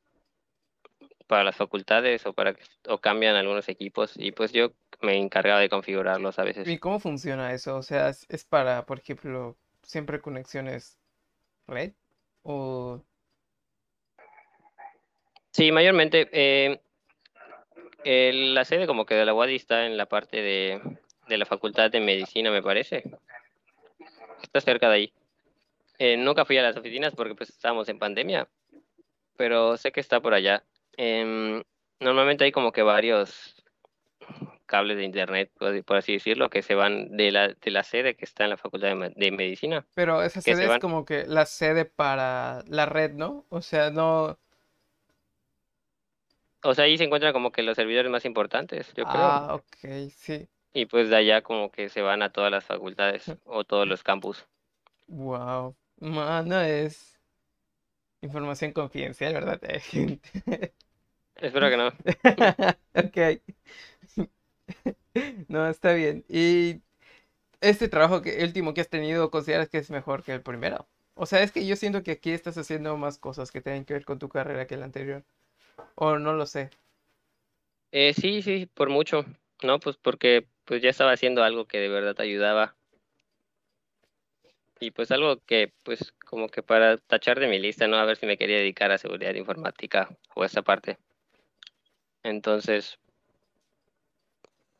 [1.27, 5.59] para las facultades o para que, o cambian algunos equipos y pues yo me encargaba
[5.59, 6.67] de configurarlos a veces.
[6.67, 7.77] ¿Y cómo funciona eso?
[7.77, 10.99] O sea, ¿es, es para, por ejemplo, siempre conexiones
[11.67, 11.93] red?
[12.43, 13.01] O...
[15.51, 16.79] Sí, mayormente eh,
[18.03, 20.81] el- la sede como que de la UADI está en la parte de,
[21.27, 23.03] de la Facultad de Medicina, me parece.
[24.43, 25.13] Está cerca de ahí.
[25.97, 28.47] Eh, nunca fui a las oficinas porque pues estábamos en pandemia,
[29.37, 30.63] pero sé que está por allá.
[30.97, 31.63] Em,
[31.99, 33.55] normalmente hay como que varios
[34.65, 35.51] cables de internet,
[35.85, 38.57] por, así decirlo, que se van de la, de la sede que está en la
[38.57, 42.63] Facultad de, Me- de Medicina, Pero esa se sede es como que la sede para
[42.67, 43.45] la red, ¿no?
[43.49, 44.37] O sea, no...
[46.63, 49.25] O sea, ahí se encuentran como que los servidores más importantes, yo creo.
[49.25, 50.47] Ah, ok, sí.
[50.73, 54.01] Y pues de allá como que se van a todas las facultades o todos los
[54.03, 54.45] campus.
[55.07, 55.75] Wow.
[55.99, 57.19] Mano, es
[58.21, 59.61] información confidencial, ¿verdad?
[61.37, 61.87] Espero que no.
[62.95, 63.41] Ok.
[65.47, 66.25] No, está bien.
[66.27, 66.81] ¿Y
[67.61, 70.87] este trabajo que último que has tenido, consideras que es mejor que el primero?
[71.15, 73.93] O sea, es que yo siento que aquí estás haciendo más cosas que tienen que
[73.93, 75.23] ver con tu carrera que el anterior.
[75.95, 76.69] O no lo sé.
[77.91, 79.25] Eh, sí, sí, por mucho,
[79.63, 79.79] ¿no?
[79.79, 82.75] Pues porque pues ya estaba haciendo algo que de verdad ayudaba
[84.79, 87.97] y pues algo que pues como que para tachar de mi lista, ¿no?
[87.97, 90.97] A ver si me quería dedicar a seguridad informática o esa parte.
[92.25, 92.97] Entonces,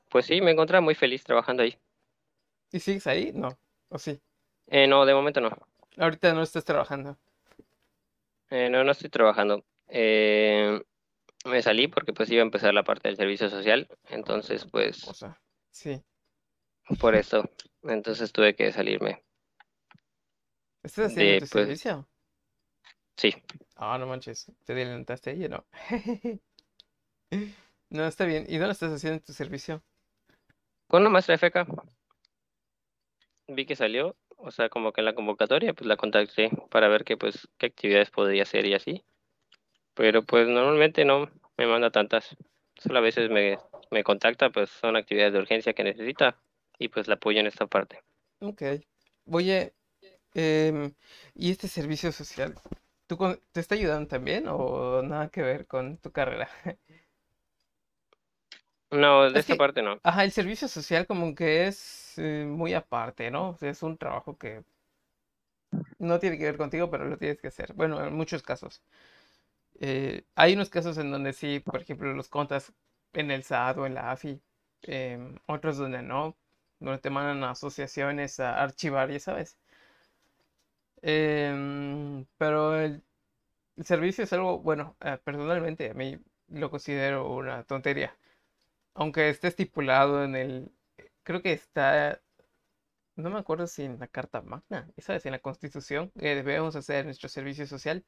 [0.09, 1.77] pues sí, me encontraba muy feliz trabajando ahí.
[2.71, 3.31] ¿Y sigues ahí?
[3.33, 3.49] No.
[3.89, 4.19] ¿O sí?
[4.67, 5.51] Eh, no, de momento no.
[5.97, 7.17] Ahorita no estás trabajando.
[8.49, 9.63] Eh, no, no estoy trabajando.
[9.87, 10.81] Eh,
[11.45, 15.13] me salí porque pues iba a empezar la parte del servicio social, entonces pues O
[15.13, 16.01] sea, sí.
[16.99, 17.47] por eso,
[17.83, 19.23] entonces tuve que salirme.
[20.83, 22.07] ¿Estás haciendo De tu pues servicio?
[23.17, 23.33] sí.
[23.75, 24.51] Ah, no manches.
[24.65, 25.65] ¿Te adelantaste ahí o no?
[27.89, 28.45] No, está bien.
[28.49, 29.83] ¿Y dónde estás haciendo tu servicio?
[30.87, 31.67] Con una maestra FK
[33.47, 37.03] vi que salió, o sea, como que en la convocatoria, pues la contacté para ver
[37.03, 39.03] qué, pues, qué actividades podría hacer y así.
[39.95, 42.35] Pero pues normalmente no me manda tantas.
[42.77, 43.57] Solo a veces me,
[43.91, 46.37] me contacta, pues son actividades de urgencia que necesita
[46.79, 48.01] y pues la apoyo en esta parte.
[48.41, 48.63] Ok.
[49.31, 49.73] Oye,
[50.35, 50.93] em,
[51.35, 52.55] ¿y este servicio social?
[53.07, 56.49] ¿Tú con- te está ayudando también o nada que ver con tu carrera?
[58.91, 60.01] No, de Es esta que, parte no.
[60.03, 63.49] ajá, el servicio social como que es eh, muy aparte, ¿no?
[63.51, 64.63] O sea, es un trabajo que
[65.99, 67.73] no tiene que ver contigo, pero lo tienes que hacer.
[67.73, 68.81] Bueno, en muchos casos.
[69.79, 72.73] Eh, hay unos casos en donde sí, por ejemplo, los contas
[73.13, 74.41] en el SAT o en la AFI,
[74.83, 76.37] em, otros donde no,
[76.79, 79.57] donde te mandan a asociaciones a archivar, ya sabes.
[81.01, 83.03] Em, pero el-
[83.77, 86.19] el servicio es algo, bueno, eh, personalmente a mí
[86.49, 88.17] lo considero una tontería.
[88.95, 90.71] Aunque esté estipulado en el,
[91.23, 92.21] creo que está,
[93.15, 95.25] no me acuerdo si en la Carta Magna, ¿sabes?
[95.27, 98.05] En la Constitución, que debemos hacer nuestro servicio social.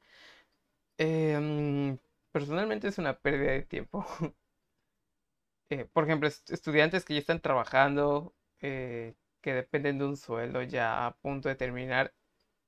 [0.99, 1.97] Em,
[2.31, 4.05] personalmente es una pérdida de tiempo.
[5.69, 10.61] Eh, por ejemplo, est- estudiantes que ya están trabajando, eh, que dependen de un sueldo
[10.63, 12.13] ya a punto de terminar,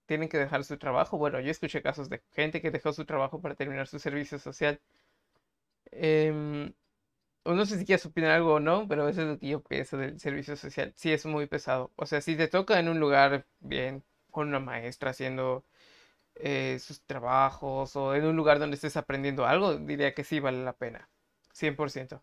[0.08, 1.18] tienen que dejar su trabajo.
[1.20, 4.82] Bueno, yo escuché casos de gente que dejó su trabajo para terminar su servicio social.
[5.92, 6.74] Em,
[7.46, 9.98] no sé si quieres opinar algo o no, pero eso es lo que yo pienso
[9.98, 10.94] del servicio social.
[10.96, 11.92] Sí es muy pesado.
[11.96, 15.66] O sea, si te toca en un lugar bien, con una maestra haciendo
[16.36, 20.64] eh, sus trabajos o en un lugar donde estés aprendiendo algo, diría que sí vale
[20.64, 21.10] la pena.
[21.54, 22.22] 100%.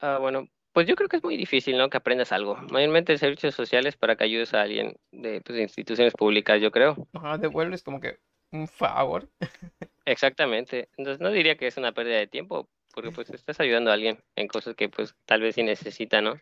[0.00, 1.90] Ah, bueno, pues yo crro que es muy difícil, ¿no?
[1.90, 2.56] Que aprendas algo.
[2.70, 6.70] Mayormente el servicio social es para que ayudes a alguien de, pues, instituciones públicas, yo
[6.70, 7.08] creo.
[7.12, 8.18] Ajá, devuelves como que
[8.50, 9.28] un favor.
[10.04, 10.88] Exactamente.
[10.96, 12.68] Entonces no diría que es una pérdida de tiempo,
[13.00, 16.38] porque pues estás ayudando a alguien en cosas que pues tal vez sí necesita, ¿no?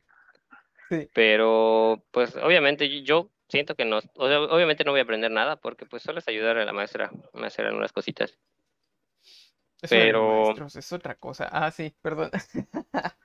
[0.88, 5.86] Sí, Pero pues obviamente yo siento que no, obviamente no voy a aprender nada, porque
[5.86, 8.36] pues solo es ayudar a la maestra a hacer algunas cositas.
[9.82, 11.48] eso Pero maestros es otra cosa.
[11.50, 12.30] Ah, sí, perdón.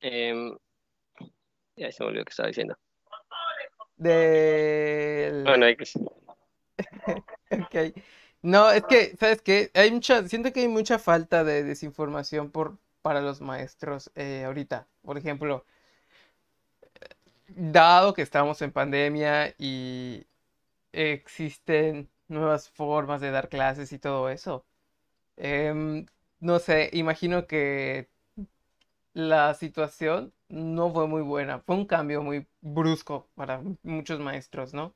[0.00, 0.56] em,
[1.76, 2.78] ya se me olvidó que estaba diciendo.
[3.96, 5.44] Del...
[5.44, 5.98] Bueno, X.
[7.50, 7.74] Ok.
[8.42, 9.70] No, es que, ¿sabes qué?
[9.74, 14.86] Hay mucha, siento que hay mucha falta de desinformación por, para los maestros eh, ahorita.
[15.02, 15.64] Por ejemplo,
[17.48, 20.26] dado que estamos en pandemia y
[20.92, 24.66] existen nuevas formas de dar clases y todo eso,
[25.36, 26.06] em,
[26.40, 28.08] no sé, imagino que
[29.12, 31.60] la situación no fue muy buena.
[31.60, 34.94] Fue un cambio muy brusco para muchos maestros, ¿no?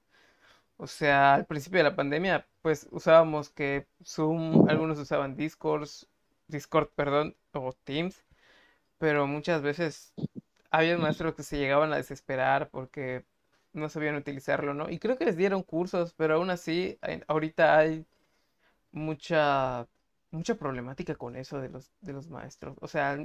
[0.76, 5.88] O sea, al principio de la pandemia, pues usábamos que Zoom, algunos usaban Discord,
[6.48, 8.24] Discord, perdón, o Teams,
[8.98, 10.14] pero muchas veces
[10.70, 13.26] había maestros que se llegaban a desesperar porque
[13.74, 14.90] no sabían utilizarlo, ¿no?
[14.90, 18.06] Y creo que les dieron cursos, pero aún así, hay- ahorita hay
[18.92, 19.88] mucha,
[20.30, 22.76] mucha problemática con eso de los, de los maestros.
[22.80, 23.18] O sea,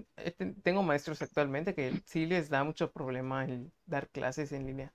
[0.63, 4.93] tengo maestros actualmente que sí les da mucho problema el dar clases en línea.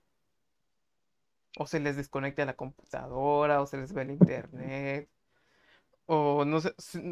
[1.57, 5.09] O se les desconecta la computadora, o se les ve el internet,
[6.05, 6.59] o no,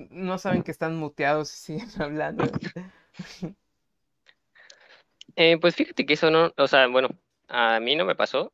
[0.09, 2.45] no saben que están muteados y siguen hablando.
[5.35, 7.09] Eh, pues fíjate que eso no, o sea, bueno,
[7.47, 8.53] a mí no me pasó,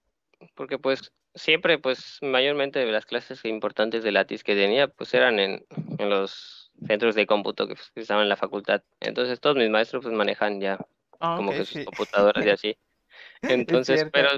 [0.55, 5.65] porque pues siempre, pues mayormente las clases importantes de Latis que tenía, pues eran en,
[5.97, 8.83] en los centros de cómputo que, pues, que estaban en la facultad.
[8.99, 10.77] Entonces todos mis maestros pues manejan ya
[11.19, 12.77] Ah, como que sus sí, computadoras y así.
[13.41, 14.29] es Entonces, pero.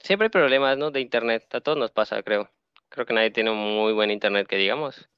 [0.00, 0.90] Siempre hay problemas, ¿no?
[0.90, 2.50] De internet, a todos nos pasa, creo.
[2.88, 5.08] Creo que nadie tiene un muy buen internet que digamos.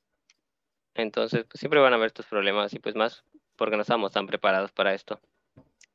[0.95, 3.25] Entonces, pues siempre van a haber estos problemas y pues más
[3.57, 5.21] porque no estábamos tan preparados para esto.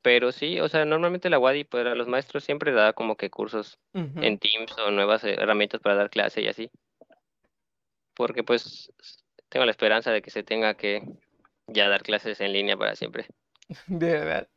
[0.01, 3.79] Pero sí, o sea, normalmente la WADI para los maestros siempre da como que cursos
[3.93, 6.69] en Teams o nuevas herramientas para dar clase y así.
[8.13, 8.91] Porque pues
[9.47, 11.03] tengo la esperanza de que se tenga que
[11.67, 13.27] ya dar clases en línea para siempre.
[13.87, 14.49] De verdad.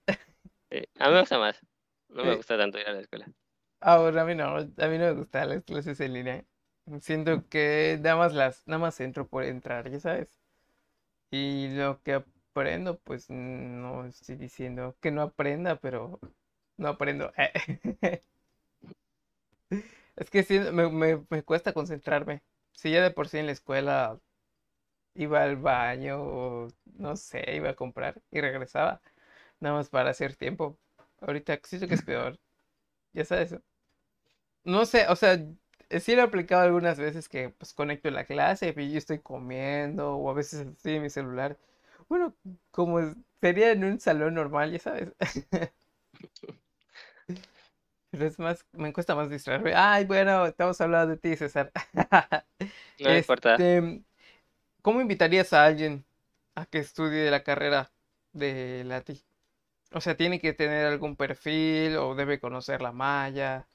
[0.99, 1.61] A mí me gusta más.
[2.09, 3.27] No me gusta tanto ir a la escuela.
[3.81, 6.45] Ahora a mí no, a mí no me gustan las clases en línea.
[7.01, 10.29] Siento que nada más las, nada más entro por entrar, ya sabes.
[11.31, 16.21] Y lo que aprendo, pues no estoy diciendo que no aprenda, pero
[16.79, 17.33] no aprendo.
[20.17, 22.43] Es que sí, me, me, me cuesta concentrarme.
[22.73, 24.19] Si ya de por sí en la escuela
[25.15, 29.01] iba al baño o no sé, iba a comprar y regresaba,
[29.61, 30.79] nada más para hacer tiempo.
[31.21, 32.39] Ahorita siento que es peor,
[33.17, 33.57] ya sabes.
[34.65, 35.39] No sé, o sea,
[36.01, 40.17] sí lo he aplicado algunas veces que pues conecto la clase y yo estoy comiendo
[40.17, 41.57] o a veces estoy en mi celular.
[42.09, 42.35] Bueno,
[42.71, 43.01] como
[43.41, 45.13] sería en un salón normal, ya sabes.
[48.11, 49.75] Pero es más, me cuesta más distraerme.
[49.75, 51.73] Ay, bueno, estamos hablando de ti, César.
[52.99, 53.59] No importa.
[53.59, 54.03] Este,
[54.83, 56.05] ¿cómo invitarías a alguien
[56.57, 57.93] a que estudie la carrera
[58.33, 59.25] de Lati?
[59.93, 63.67] O sea, ¿tiene que tener algún perfil o debe conocer la malla?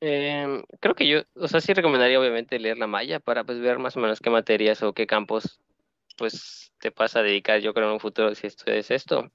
[0.00, 3.78] Em, creo que yo, o sea, sí recomendaría obviamente leer la malla para pues ver
[3.78, 5.60] más o menos qué materias o qué campos
[6.16, 9.30] pues te vas a dedicar yo creo en un futuro si estudias esto.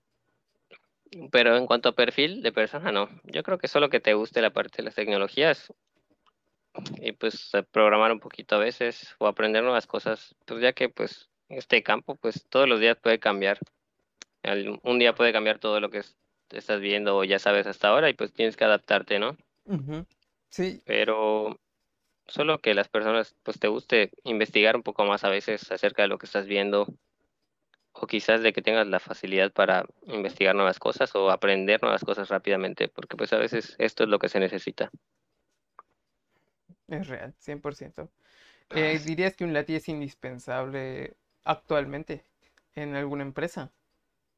[1.32, 3.10] Pero en cuanto a perfil de persona, no.
[3.24, 5.72] Yo creo que solo que te guste la parte de las tecnologías
[6.98, 11.30] y pues programar un poquito a veces o aprender nuevas cosas, pues ya que pues
[11.50, 13.60] este campo pues todos los días puede cambiar.
[14.84, 16.18] Un día puede cambiar todo lo que es-
[16.50, 19.38] estás viendo o ya sabes hasta ahora y pues tienes que adaptarte, ¿no?
[20.50, 21.58] Sí, Pero
[22.28, 26.10] Solo que las personas, pues te guste investigar un poco más a veces acerca de
[26.10, 26.88] lo que estás viendo,
[27.94, 32.30] o quizás de que tengas la facilidad para investigar nuevas cosas o aprender nuevas cosas
[32.30, 34.92] rápidamente, porque pues a veces esto es lo que se necesita.
[36.88, 38.10] Es real, 100%.
[38.70, 42.24] Eh, ¿dirías que un Lati es indispensable actualmente
[42.76, 43.74] en alguna empresa?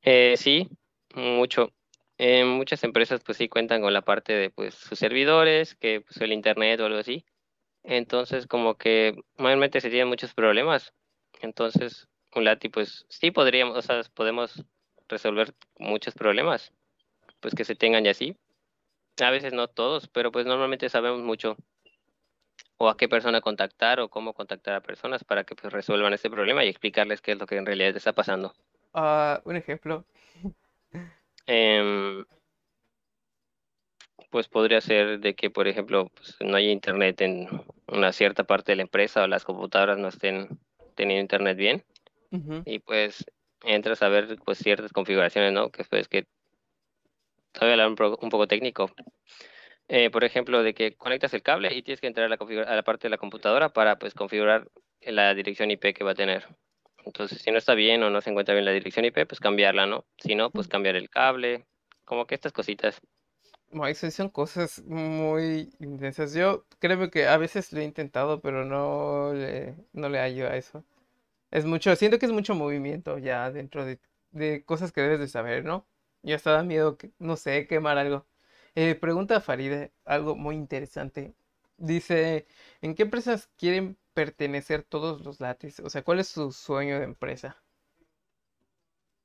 [0.05, 0.69] Eh, sí,
[1.15, 1.71] mucho.
[2.19, 6.17] En muchas empresas pues sí cuentan con la parte de pues sus servidores, que pues
[6.21, 7.25] el internet o algo así.
[7.83, 10.93] Entonces como que mayormente se tienen muchos problemas.
[11.41, 14.63] Entonces un Lati pues sí podríamos, o sea, podemos
[15.09, 16.71] resolver muchos problemas
[17.41, 18.37] pues que se tengan y así.
[19.21, 21.57] A veces no todos, pero pues normalmente sabemos mucho
[22.77, 26.29] o a qué persona contactar o cómo contactar a personas para que pues resuelvan ese
[26.29, 28.53] problema y explicarles qué es lo que en realidad está pasando.
[28.95, 30.05] Ah, un ejemplo.
[31.47, 32.25] Em,
[34.31, 37.47] pues podría ser de que, por ejemplo, pues, no haya internet en
[37.87, 40.59] una cierta parte de la empresa o las computadoras no estén
[40.95, 41.83] teniendo internet bien
[42.65, 43.25] y pues
[43.63, 45.69] entras a ver pues ciertas configuraciones, ¿no?
[45.69, 46.25] Que pues que
[47.51, 48.91] todavía hablar un, pro- un poco técnico.
[49.87, 52.75] Eh, por ejemplo, de que conectas el cable y tienes que entrar a la, a
[52.75, 54.67] la parte de la computadora para pues configurar
[55.01, 56.47] la dirección IP que va a tener.
[57.05, 59.85] Entonces, si no está bien o no se encuentra bien la dirección IP, pues cambiarla,
[59.85, 60.05] ¿no?
[60.17, 61.65] Si no, pues cambiar el cable,
[62.03, 63.01] como que estas cositas.
[63.87, 66.33] Esas son cosas muy intensas.
[66.33, 70.55] Yo creo que a veces lo he intentado, pero no le, no le hallo a
[70.55, 70.83] eso.
[71.51, 73.99] Es mucho, siento que es mucho movimiento ya dentro de,
[74.31, 75.87] de cosas que debes de saber, ¿no?
[76.23, 78.27] Y hasta da miedo, que, no sé, quemar algo.
[78.75, 81.35] Eh, pregunta a Faride algo muy interesante.
[81.77, 82.47] Dice,
[82.81, 85.79] ¿en qué empresas quieren pertenecer todos los latis?
[85.81, 87.61] O sea, ¿cuál es su sueño de empresa?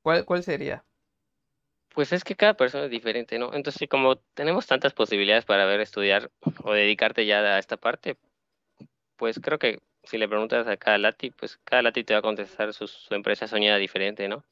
[0.03, 0.85] ¿Cuál, cuál sería?
[1.95, 3.55] Pues es que cada persona es diferente, ¿no?
[3.55, 6.31] Entonces, como tenemos tantas posibilidades para ver, estudiar
[6.65, 8.19] o dedicarte ya a esta parte,
[9.17, 12.23] pues creo que si le preguntas a cada Lati, pues cada Lati te va a
[12.23, 14.45] contestar su, su empresa soñada diferente, ¿no?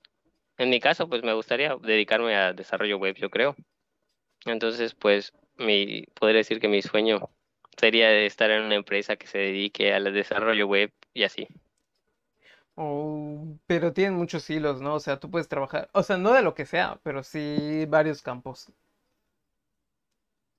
[0.59, 3.57] En mi caso, pues me gustaría dedicarme a desarrollo web, yo creo.
[4.47, 7.31] Entonces, pues mi, podría decir que mi sueño
[7.79, 11.49] sería estar en una empresa que se dedique al desarrollo web y así.
[12.77, 14.95] Oh, pero tienen muchos hilos, ¿no?
[14.95, 18.23] O sea, tú puedes trabajar, o sea, no de lo que sea, pero sí varios
[18.23, 18.73] campos.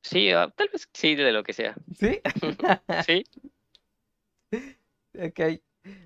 [0.03, 1.75] Sí, ah, tal vez sí, de lo que sea.
[1.97, 2.21] ¿Sí?
[3.05, 3.23] Sí,
[5.15, 5.61] Ok.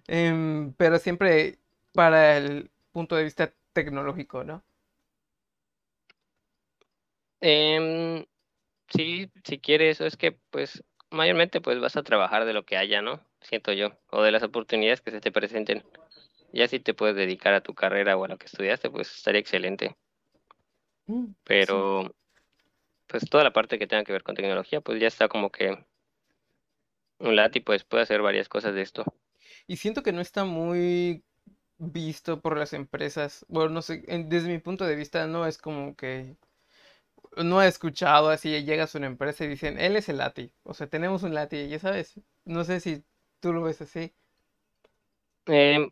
[0.08, 1.60] Em, pero siempre
[1.94, 4.64] para el punto de vista tecnológico, ¿no?
[7.42, 8.26] em,
[8.90, 13.02] sí, si quieres, es que pues mayormente pues vas a trabajar de lo que haya,
[13.02, 13.22] ¿no?
[13.42, 15.84] Siento yo, o de las oportunidades que se te presenten.
[16.54, 19.42] Ya si te puedes dedicar a tu carrera o a lo que estudiaste, pues estaría
[19.42, 19.98] excelente.
[21.08, 21.88] Mm, sí.
[21.88, 22.14] Pero
[23.08, 25.86] pues toda la parte que tenga que ver con tecnología, pues ya está como que
[27.20, 29.04] un Lati pues puede hacer varias cosas de esto.
[29.68, 31.24] Y siento que no está muy
[31.78, 33.46] visto por las empresas.
[33.50, 36.38] Bueno, no sé, en- desde mi punto de vista no es como que
[37.38, 40.52] no he escuchado así, llegas a una empresa y dicen, él es el Lati.
[40.64, 42.20] O sea, tenemos un Lati, ya sabes.
[42.46, 43.04] No sé si
[43.40, 44.14] tú lo ves así.
[45.46, 45.92] Em,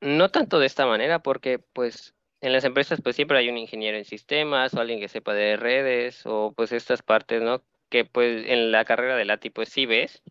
[0.00, 3.96] no tanto de esta manera, porque pues en las empresas pues siempre hay un ingeniero
[3.96, 7.62] en sistemas o alguien que sepa de redes o pues estas partes, ¿no?
[7.88, 10.22] Que pues en la carrera de Lati pues sí ves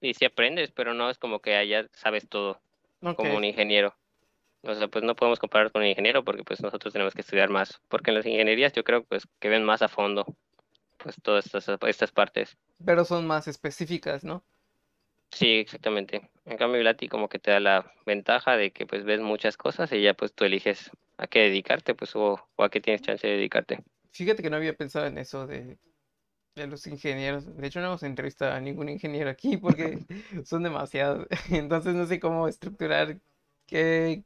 [0.00, 2.60] y sí aprendes, pero no es como que allá sabes todo
[3.16, 3.96] como un ingeniero.
[4.66, 7.50] O sea, pues no podemos comparar con un ingeniero porque pues nosotros tenemos que estudiar
[7.50, 10.26] más, porque en las ingenierías yo creo pues que ven más a fondo
[10.98, 12.56] pues todas estas, estas partes.
[12.84, 14.44] Pero son más específicas, ¿no?
[15.30, 16.30] Sí, exactamente.
[16.44, 19.92] En cambio, Lati como que te da la ventaja de que pues ves muchas cosas
[19.92, 23.26] y ya pues tú eliges a qué dedicarte, pues o, o a qué tienes chance
[23.26, 23.84] de dedicarte.
[24.10, 25.78] Fíjate que no había pensado en eso de,
[26.54, 27.54] de los ingenieros.
[27.56, 29.98] De hecho, no hemos entrevistado a ningún ingeniero aquí porque
[30.44, 31.26] son demasiados.
[31.50, 33.20] Entonces no sé cómo estructurar
[33.66, 34.24] qué,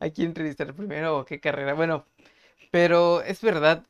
[0.00, 1.74] a quién entrevistar primero o qué carrera.
[1.74, 2.06] Bueno,
[2.72, 3.86] pero es verdad,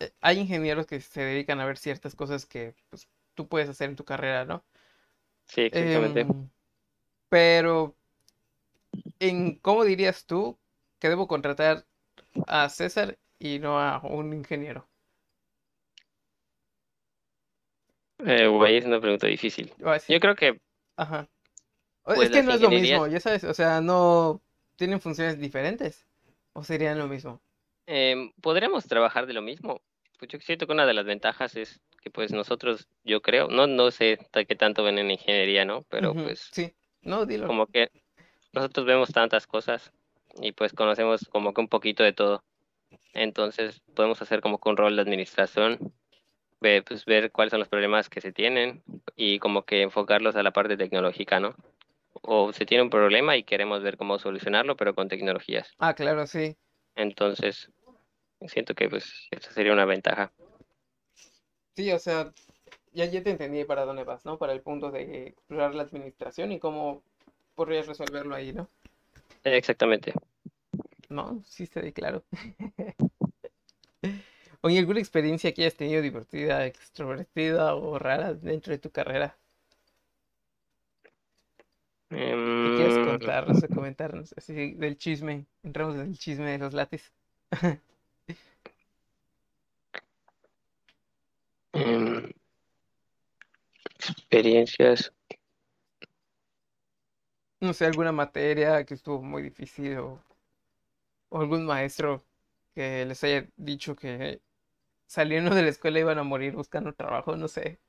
[0.00, 3.90] eh, hay ingenieros que se dedican a ver ciertas cosas que pues, tú puedes hacer
[3.90, 4.64] en tu carrera, ¿no?
[5.46, 6.26] Sí, exactamente.
[6.26, 6.48] Em,
[7.30, 7.96] pero,
[9.20, 10.58] ¿en cómo dirías tú
[10.98, 11.86] que debo contratar
[12.46, 14.88] a César y no a un ingeniero?
[18.24, 19.72] Eh, güey, es una pregunta difícil.
[20.08, 20.58] Yo creo que
[20.96, 21.28] ajá.
[22.04, 24.42] O- Es pues que no es lo mismo, ya sabes, o sea, no
[24.76, 26.06] tienen funciones diferentes.
[26.52, 27.40] ¿O serían lo mismo?
[27.86, 29.80] em, podríamos trabajar de lo mismo.
[30.18, 33.66] Pues yo siento que una de las ventajas es que pues nosotros, yo creo, no,
[33.66, 35.82] no sé qué tanto ven en ingeniería, ¿no?
[35.88, 37.46] Pero pues sí, no, dilo.
[37.46, 37.90] como que
[38.52, 39.92] nosotros vemos tantas cosas
[40.40, 42.44] y pues conocemos como que un poquito de todo.
[43.14, 45.92] Entonces podemos hacer como que un rol de administración
[46.60, 48.82] ver, pues, ver cuáles son los problemas que se tienen
[49.16, 51.54] y como que enfocarlos a la parte tecnológica, ¿no?
[52.22, 55.74] O se tiene un problema y queremos ver cómo solucionarlo, pero con tecnologías.
[55.78, 56.56] Ah, claro, sí.
[56.94, 57.70] Entonces,
[58.46, 60.32] siento que pues esa sería una ventaja.
[61.74, 62.32] Sí, o sea,
[62.92, 64.38] ya, ya te entendí para dónde vas, ¿no?
[64.38, 67.02] Para el punto de explorar la administración y cómo
[67.54, 68.68] podrías resolverlo ahí, ¿no?
[69.44, 70.12] Exactamente.
[71.08, 72.24] No, sí está de claro.
[74.60, 79.36] Oye, ¿alguna experiencia que hayas tenido divertida, extrovertida o rara dentro de tu carrera?
[82.60, 84.34] ¿Qué quieres Em, contarnos o comentarnos?
[84.36, 85.46] Así del chisme.
[85.62, 87.12] Entramos en el chisme de los lates.
[91.74, 92.32] em,
[93.98, 95.10] experiencias.
[97.62, 100.20] No sé, alguna materia que estuvo muy difícil o,
[101.30, 102.24] o algún maestro
[102.74, 104.40] que les haya dicho que
[105.06, 107.80] saliendo de la escuela iban a morir buscando trabajo, no sé.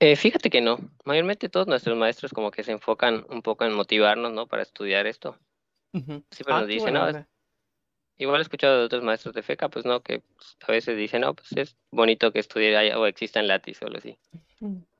[0.00, 0.78] Eh, fíjate que no.
[1.04, 4.46] Mayormente todos nuestros maestros como que se enfocan un poco en motivarnos, ¿no?
[4.46, 5.36] Para estudiar esto.
[5.92, 6.22] Ujú.
[6.30, 7.26] Siempre Ah, nos dicen, no,
[8.18, 11.22] igual he escuchado de otros maestros de FECA, pues no, que pues, a veces dicen,
[11.22, 14.18] no, pues es bonito que estudie o exista en Latis o algo así.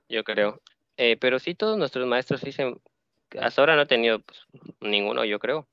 [0.08, 0.60] Yo creo.
[0.96, 2.80] Eh, pero sí, todos nuestros maestros dicen,
[3.38, 4.46] hasta ahora no he tenido pues,
[4.80, 5.68] ninguno, yo creo,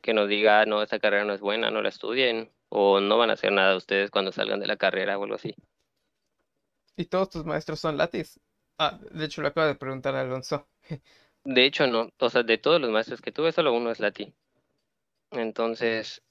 [0.00, 3.18] que nos diga, "Ah, no, esta carrera no es buena, no la estudien, o no
[3.18, 5.54] van a hacer nada ustedes cuando salgan de la carrera o algo así.
[7.02, 8.38] ¿Y todos tus maestros son latis?
[8.78, 10.68] Ah, de hecho lo acabo de preguntar a Alonso.
[11.44, 14.32] De hecho, no, o sea, de todos los maestros que tuve, solo uno es Lati.
[15.32, 16.22] Entonces,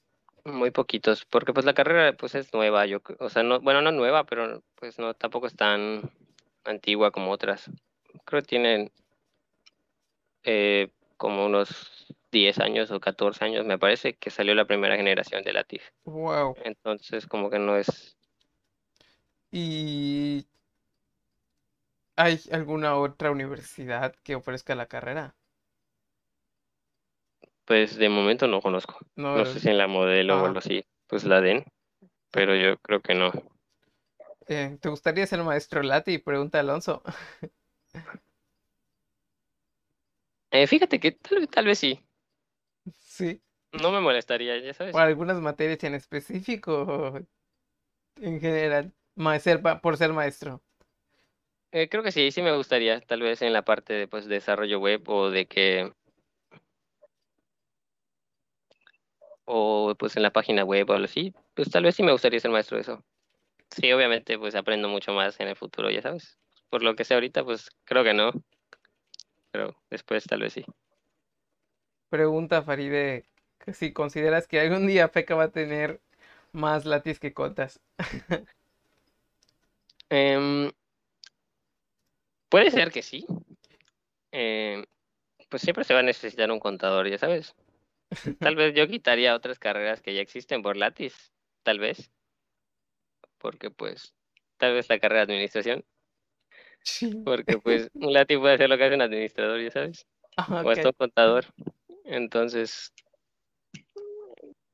[0.46, 3.92] muy poquitos, porque pues la carrera pues es nueva, yo, o sea, no, bueno, no
[3.92, 6.10] nueva, pero pues no, tampoco es tan
[6.64, 7.70] antigua como otras.
[8.24, 8.90] Creo que tienen
[10.44, 15.44] eh, como unos 10 años o 14 años, me parece, que salió la primera generación
[15.44, 15.82] de Latif.
[16.04, 16.56] Wow.
[16.64, 18.16] Entonces, como que no es,
[19.54, 20.46] ¿Y
[22.16, 25.36] hay alguna otra universidad que ofrezca la carrera?
[27.64, 28.98] pues de momento no conozco.
[29.16, 31.64] No, No sé si en la modelo o ah, algo así, pues la den,
[32.32, 33.32] pero yo creo que no.
[34.46, 36.18] eh, ¿te gustaría ser maestro lati?
[36.18, 37.02] Pregunta Alonso.
[40.52, 41.98] Eh, fíjate que tal, tal vez sí,
[42.98, 43.42] Sí.
[43.72, 44.96] no me molestaría, ya O sabes.
[44.98, 47.18] algunas materias en específico,
[48.16, 50.62] en general, ma- ser pa- por ser maestro.
[51.72, 54.78] Eh, creo que sí, sí me gustaría, tal vez en la parte de pues, desarrollo
[54.78, 55.92] web o de que,
[59.44, 62.40] o pues en la página web o algo así, pues tal vez sí me gustaría
[62.40, 63.04] ser maestro de eso.
[63.70, 66.38] Sí, obviamente pues aprendo mucho más en el futuro, ya sabes.
[66.70, 68.32] Por lo que sé ahorita, pues creo que no,
[69.50, 70.64] pero después tal vez sí.
[72.10, 73.24] Pregunta Faride,
[73.58, 76.00] que si consideras que algún día FECA va a tener
[76.52, 77.80] más latis que cotas.
[80.10, 80.70] Em,
[82.52, 83.24] puede ser que sí.
[84.30, 84.84] Em,
[85.48, 87.56] pues siempre se va a necesitar un contador, ya sabes.
[88.40, 91.32] Tal vez yo quitaría otras carreras que ya existen por Latis,
[91.62, 92.10] tal vez,
[93.38, 94.14] porque pues
[94.58, 95.82] tal vez la carrera de administración,
[96.82, 97.22] Sí.
[97.24, 100.70] porque pues un Latis puede hacer lo que hace un administrador, ya sabes, Ah, o
[100.70, 101.46] hasta un contador.
[102.04, 102.92] Entonces,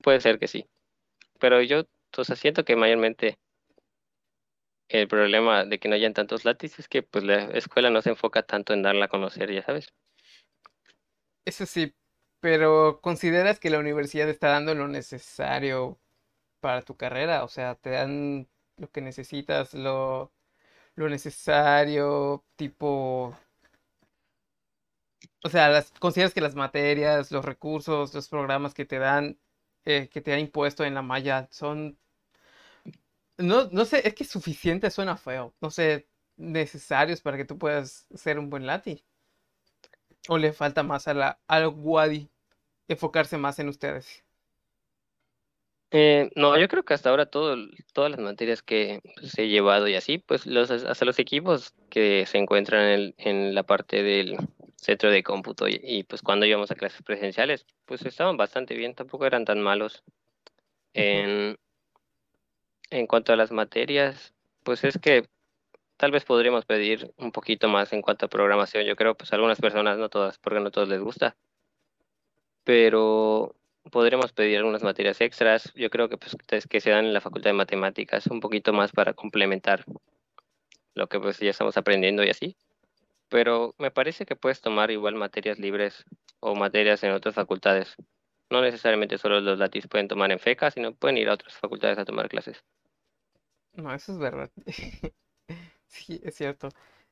[0.03, 0.67] puede ser que sí.
[1.39, 1.85] Pero yo,
[2.17, 3.39] o sea, siento que mayormente
[4.89, 8.11] el problema de que no hayan tantos Latis es que pues la escuela no se
[8.11, 9.93] enfoca tanto en darla a conocer, ya sabes.
[11.45, 11.95] Eso sí,
[12.41, 15.99] pero ¿consideras que la universidad está dando lo necesario
[16.61, 17.45] para tu carrera?
[17.45, 20.33] O sea, te dan lo que necesitas, lo,
[20.97, 23.37] lo necesario, tipo,
[25.45, 29.39] o sea, las, ¿consideras que las materias, los recursos, los programas que te dan,
[29.85, 31.99] eh, que te ha impuesto en la malla son,
[33.39, 38.07] no, no sé, es que suficiente suena feo, no sé, necesarios para que tú puedas
[38.15, 39.05] ser un buen lati?
[40.29, 42.31] ¿O le falta más a la, al Wadi
[42.89, 44.25] enfocarse más en ustedes?
[45.91, 47.57] Eh, no, yo creo que hasta ahora todo,
[47.95, 52.27] todas las materias que pues, he llevado y así, pues los, hasta los equipos que
[52.27, 54.37] se encuentran en, el- en la parte del
[54.77, 58.95] centro de cómputo y, y, pues cuando íbamos a clases presenciales, pues estaban bastante bien,
[58.95, 60.05] tampoco eran tan malos.
[60.95, 61.59] En,
[62.91, 65.29] en cuanto a las materias, pues es que
[65.97, 69.61] tal vez podríamos pedir un poquito más en cuanto a programación, yo creo, pues algunas
[69.61, 71.37] personas, no todas, porque no a todos les gusta,
[72.65, 73.55] pero
[73.91, 75.73] podremos pedir algunas materias extras.
[75.75, 76.37] Yo creo que pues
[76.69, 79.85] que se dan en la Facultad de Matemáticas un poquito más para complementar
[80.95, 82.57] lo que pues ya estamos aprendiendo y así.
[83.29, 86.05] Pero me parece que puedes tomar igual materias libres
[86.41, 87.97] o materias en otras facultades.
[88.51, 91.99] No necesariamente solo los latis pueden tomar en FECA, sino pueden ir a otras facultades
[91.99, 92.65] a tomar clases.
[93.79, 94.51] No, eso es verdad.
[95.87, 96.69] Sí, es cierto.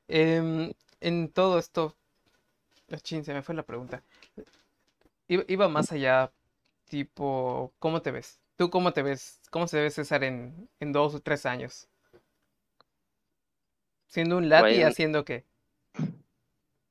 [0.07, 1.95] Em, en todo esto,
[2.91, 4.03] ah, chin, se me fue la pregunta.
[5.27, 6.31] Iba, iba más allá,
[6.89, 8.41] tipo, ¿cómo te ves?
[8.57, 9.41] ¿Tú cómo te ves?
[9.51, 11.89] ¿Cómo se ve César en, en dos o tres años?
[14.07, 15.45] ¿Siendo un lati Bueno, haciendo qué?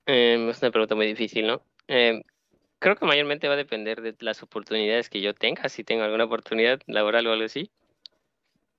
[0.06, 1.62] em, es una pregunta muy difícil, ¿no?
[1.88, 2.22] Em,
[2.80, 6.24] creo que mayormente va a depender de las oportunidades que yo tenga, si tengo alguna
[6.24, 7.70] oportunidad laboral o algo así.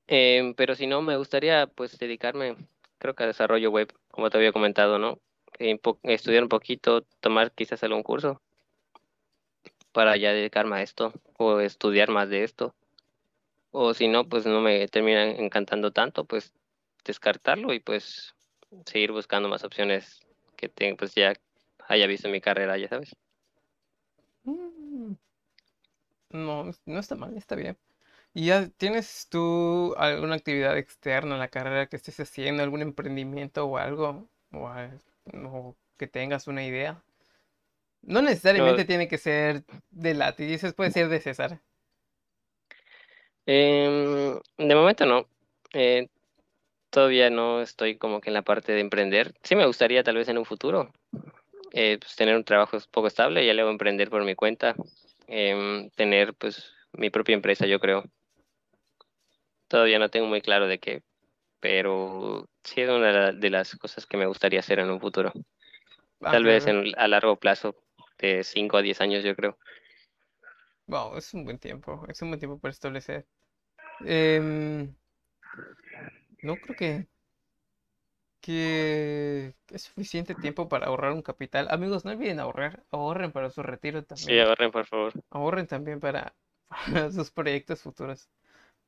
[0.08, 2.56] Em, pero si no, me gustaría pues dedicarme,
[2.98, 5.20] creo que a desarrollo web, como te había comentado, ¿no?
[5.82, 8.42] Po- estudiar un poquito, tomar quizás algún curso
[9.92, 12.76] para ya dedicarme a esto o estudiar más de esto.
[13.72, 16.54] O si no, pues no me termina encantando tanto, pues
[17.06, 18.36] descartarlo y pues
[18.86, 20.22] seguir buscando más opciones
[20.58, 21.34] que tenga, pues ya
[21.88, 23.16] haya visto en mi carrera, ya sabes.
[24.48, 25.16] Mm,
[26.32, 27.78] No, no está mal, está bien.
[28.38, 33.66] ¿Y ya tienes tú alguna actividad externa en la carrera que estés haciendo, algún emprendimiento
[33.66, 34.30] o algo?
[34.52, 35.02] O, al-
[35.34, 37.04] o que tengas una idea.
[38.04, 41.62] No necesariamente tiene que ser de Lati, dices, puede ser de César.
[43.46, 45.28] em, de momento no.
[45.74, 46.08] Eh,
[46.92, 49.36] todavía no estoy como que en la parte de emprender.
[49.44, 50.92] Sí me gustaría tal vez en un futuro,
[51.74, 54.76] eh, pues tener un trabajo un poco estable y ya luego emprender por mi cuenta,
[55.28, 58.04] em, tener pues mi propia empresa, yo creo.
[59.68, 61.04] Todavía no tengo muy claro de qué,
[61.62, 65.02] pero sí es una de la- de las cosas que me gustaría hacer en un
[65.02, 65.34] futuro.
[66.24, 67.76] Ah, Tal vez en, a largo plazo,
[68.20, 69.58] de 5 a 10 años, yo creo.
[70.88, 73.28] Wow, es un buen tiempo, es un buen tiempo para establecer.
[74.00, 74.96] Em,
[76.42, 77.08] no creo que,
[78.42, 81.68] que es suficiente tiempo para ahorrar un capital.
[81.72, 84.40] Amigos, no olviden ahorrar, ahorren para su retiro Sí, también.
[84.40, 85.14] agarren, por favor.
[85.32, 86.36] Ahorren también para,
[86.70, 88.30] para sus proyectos futuros.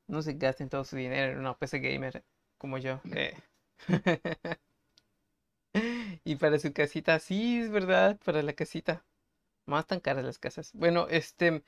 [0.10, 2.26] No se gasten todo su dinero en una PC gamer
[2.58, 3.00] como yo.
[3.14, 3.34] eh.
[6.24, 9.06] Y para su casita, sí, es verdad, para la casita.
[9.68, 10.72] Más tan caras las casas.
[10.74, 11.64] Bueno, este,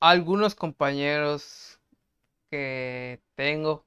[0.00, 1.80] algunos compañeros
[2.50, 3.86] que tengo,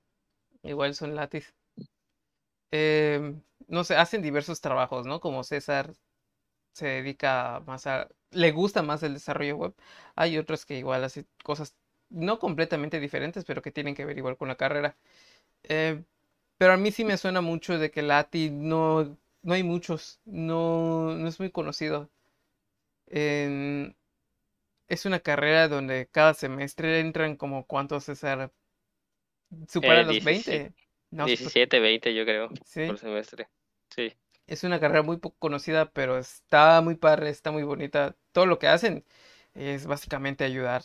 [0.64, 1.54] igual son latis,
[2.72, 5.20] em, no sé, hacen diversos trabajos, ¿no?
[5.20, 5.94] Como César
[6.74, 9.76] se dedica más a, le gusta más el desarrollo web.
[10.16, 11.76] Hay otros que igual hacen cosas
[12.12, 14.98] no completamente diferentes, pero que tienen que ver igual con la carrera.
[15.64, 16.04] Eh,
[16.58, 21.16] pero a mí sí me suena mucho de que Lati no, no hay muchos, no,
[21.16, 22.12] no es muy conocido.
[24.88, 28.52] Es una carrera donde cada semestre entran como cuántos, César,
[29.82, 30.74] Eh, superan los 17, 20.
[31.12, 33.00] No, super- 17, 20, yo creo, por sí.
[33.00, 33.50] semestre.
[33.90, 34.14] Sí,
[34.48, 38.16] Es una carrera muy poco conocida, pero está muy padre, está muy bonita.
[38.32, 39.06] Todo lo que hacen
[39.54, 40.84] es básicamente ayudar,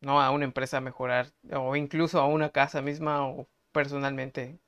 [0.00, 0.20] ¿no?
[0.20, 4.60] A una empresa mejorar, o incluso a una casa misma, o personalmente.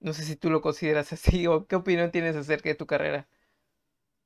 [0.00, 3.28] No sé si tú lo consideras así, o qué opinión tienes acerca de tu carrera.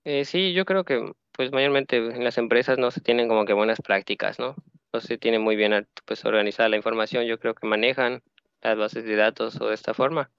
[0.04, 3.52] Eh, sí, yo creo que pues mayormente en las empresas no se tienen como que
[3.54, 4.54] buenas prácticas, ¿no?
[4.92, 8.22] No se tiene muy bien pues organizada la información, yo creo que manejan
[8.62, 10.30] las bases de datos o de esta forma.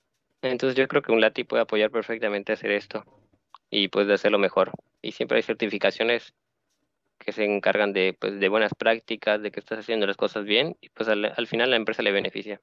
[0.42, 3.04] Entonces yo creo que un Lati puede apoyar perfectamente hacer esto
[3.70, 4.72] y pues de hacerlo mejor.
[5.02, 6.34] Y siempre hay certificaciones
[7.20, 10.78] que se encargan de pues de buenas prácticas, de que estás haciendo las cosas bien
[10.82, 12.62] y pues al, al final la empresa le beneficia.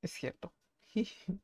[0.00, 0.54] Es cierto.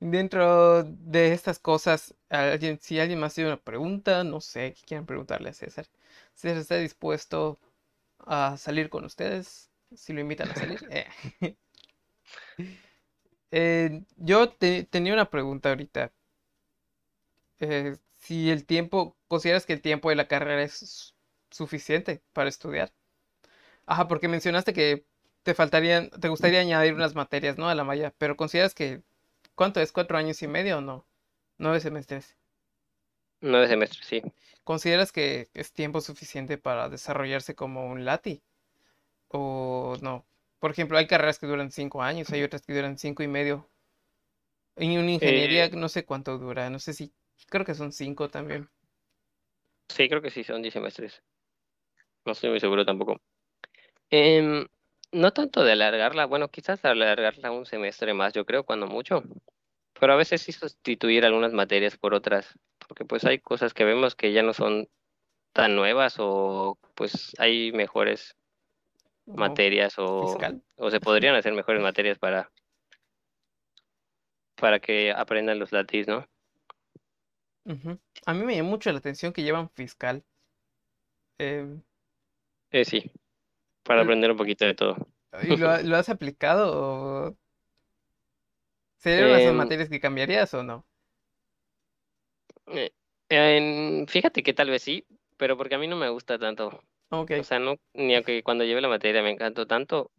[0.00, 5.06] Dentro de estas cosas, alguien, si alguien más tiene una pregunta, no sé, ¿qué quieren
[5.06, 5.86] preguntarle a César?
[6.34, 7.58] César está dispuesto
[8.20, 10.82] a salir con ustedes, si lo invitan a salir.
[10.90, 11.06] Eh.
[13.50, 16.12] Eh, yo te- tenía una pregunta ahorita.
[17.60, 21.14] Eh, si el tiempo, ¿consideras que el tiempo de la carrera es
[21.50, 22.92] suficiente para estudiar?
[23.86, 25.04] Ajá, porque mencionaste que
[25.42, 27.68] te faltarían, te gustaría añadir unas materias, ¿no?
[27.68, 29.02] A la malla, pero ¿consideras que
[29.54, 29.92] cuánto es?
[29.92, 31.06] ¿Cuatro años y medio o no?
[31.58, 32.36] Nueve semestres.
[33.40, 34.22] Nueve semestres, sí.
[34.62, 38.42] ¿Consideras que es tiempo suficiente para desarrollarse como un lati?
[39.28, 40.26] ¿O no?
[40.60, 43.70] Por ejemplo, hay carreras que duran cinco años, hay otras que duran cinco y medio.
[44.76, 47.12] En una ingeniería Eh, no sé cuánto dura, no sé si,
[47.46, 48.68] creo que son cinco también.
[49.88, 51.22] sí, creo que sí, son 10 semestres.
[52.24, 53.20] No estoy muy seguro tampoco.
[54.10, 54.66] Em,
[55.12, 59.22] no tanto de alargarla, bueno, quizás alargarla un semestre más, yo creo, cuando mucho,
[59.98, 64.14] pero a veces sí sustituir algunas materias por otras, porque pues hay cosas que vemos
[64.14, 64.88] que ya no son
[65.52, 68.36] tan nuevas o pues hay mejores
[69.26, 70.62] materias o, fiscal.
[70.76, 72.50] o se podrían hacer mejores materias para,
[74.54, 76.26] para que aprendan los latis, ¿no?
[77.68, 78.00] Ujú.
[78.26, 80.24] A mí me llama mucho la atención que llevan fiscal.
[81.38, 81.82] Em,
[82.70, 83.10] Eh, sí,
[83.84, 84.96] para aprender un poquito de todo.
[85.40, 87.38] ¿Y lo, ha- lo has aplicado o
[88.98, 90.86] serían esas Em, materias que cambiarías o no?
[92.66, 92.90] eh,
[93.28, 95.06] en- fíjate que tal vez sí,
[95.36, 96.82] pero porque a mí no me gusta tanto.
[97.10, 97.30] Ok.
[97.36, 100.10] O sea, no, ni aunque cuando lleve la materia me encantó tanto,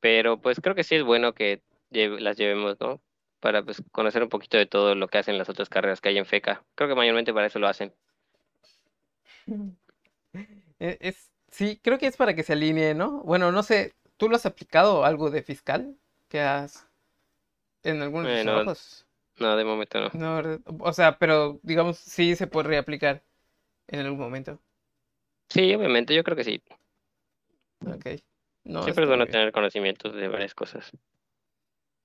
[0.00, 3.00] pero pues creo que sí es bueno que lleve- las llevemos, ¿no?
[3.42, 6.18] Para pues conocer un poquito de todo lo que hacen las otras carreras que hay
[6.18, 6.64] en FECA.
[6.76, 7.94] Creo que mayormente para eso lo hacen.
[10.80, 13.22] E- Es, sí, creo que es para que se alinee, ¿no?
[13.22, 15.96] Bueno, no sé, ¿tú lo has aplicado algo de fiscal?
[16.28, 16.88] ¿Que has
[17.84, 19.06] en algunos Eh, no, trabajos?
[19.38, 20.12] no, de momento no.
[20.12, 20.42] No.
[20.80, 23.24] O sea, pero digamos, sí se podría aplicar
[23.88, 24.60] en algún momento.
[25.48, 26.60] Sí, obviamente, yo creo que sí.
[27.86, 28.06] Ok.
[28.64, 29.28] No, Siempre es bueno bien.
[29.28, 30.92] tener conocimientos de varias cosas.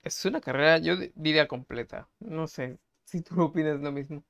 [0.08, 2.10] Es una carrera, yo di- diría completa.
[2.20, 4.24] No sé si tú opinas lo mismo.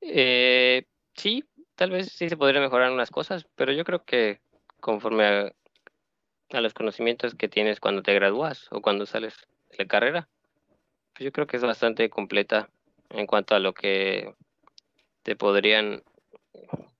[0.00, 4.40] Eh, sí, tal vez sí se podría mejorar unas cosas, pero yo creo que
[4.80, 5.52] conforme a,
[6.52, 9.36] a los conocimientos que tienes cuando te gradúas o cuando sales
[9.70, 10.28] de la carrera,
[11.14, 12.70] pues yo creo que es bastante completa
[13.10, 14.34] en cuanto a lo que
[15.22, 16.02] te podrían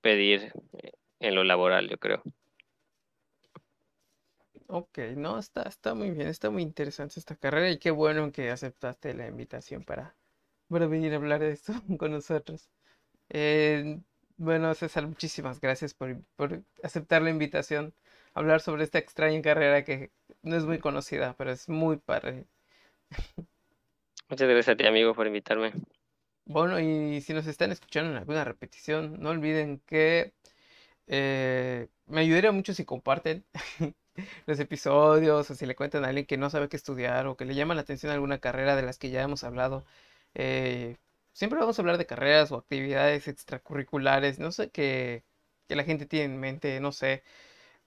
[0.01, 2.23] pedir eh, en lo laboral, yo creo.
[4.67, 8.49] Ok, no, está, está muy bien, está muy interesante esta carrera y qué bueno que
[8.51, 10.15] aceptaste la invitación para,
[10.69, 12.69] para venir a hablar de esto con nosotros.
[13.29, 13.99] Eh,
[14.37, 17.93] bueno, César, muchísimas gracias por, por aceptar la invitación
[18.35, 20.11] a hablar sobre esta extraña carrera que
[20.43, 22.45] no es muy conocida, pero es muy padre.
[24.29, 25.73] Muchas gracias a ti, amigo, por invitarme.
[26.45, 30.33] Bueno, y si nos están escuchando en alguna repetición, no olviden que
[31.07, 33.45] eh, me ayudaría mucho si comparten
[34.45, 37.45] los episodios o si le cuentan a alguien que no sabe qué estudiar o que
[37.45, 39.85] le llama la atención alguna carrera de las que ya hemos hablado.
[40.35, 40.97] Eh,
[41.33, 45.23] siempre vamos a hablar de carreras o actividades extracurriculares, no sé qué,
[45.67, 47.23] que la gente tiene en mente, no sé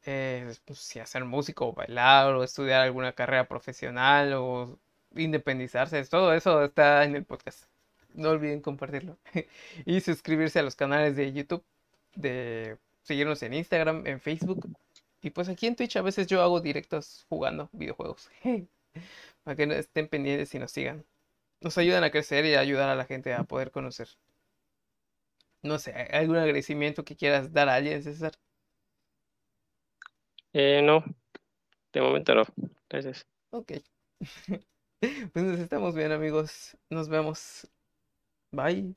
[0.04, 4.78] eh, pues, si hacer músico o bailar o estudiar alguna carrera profesional o
[5.16, 7.64] independizarse, todo eso está en el podcast.
[8.14, 9.18] No olviden compartirlo
[9.86, 11.64] y suscribirse a los canales de YouTube,
[12.14, 14.68] de seguirnos en Instagram, en Facebook
[15.28, 18.30] y pues aquí en Twitch a veces yo hago directos jugando videojuegos
[19.44, 21.04] para que estén pendientes y nos sigan.
[21.60, 24.08] Nos ayudan a crecer y a ayudar a la gente a poder conocer.
[25.62, 28.32] No sé, ¿algún agradecimiento que quieras dar a alguien, César?
[30.52, 31.04] Eh, no,
[31.92, 32.44] de momento no.
[32.88, 33.26] Gracias.
[33.50, 33.72] Ok.
[35.32, 36.76] Pues nos estamos bien, amigos.
[36.90, 37.68] Nos vemos.
[38.52, 38.96] Bye.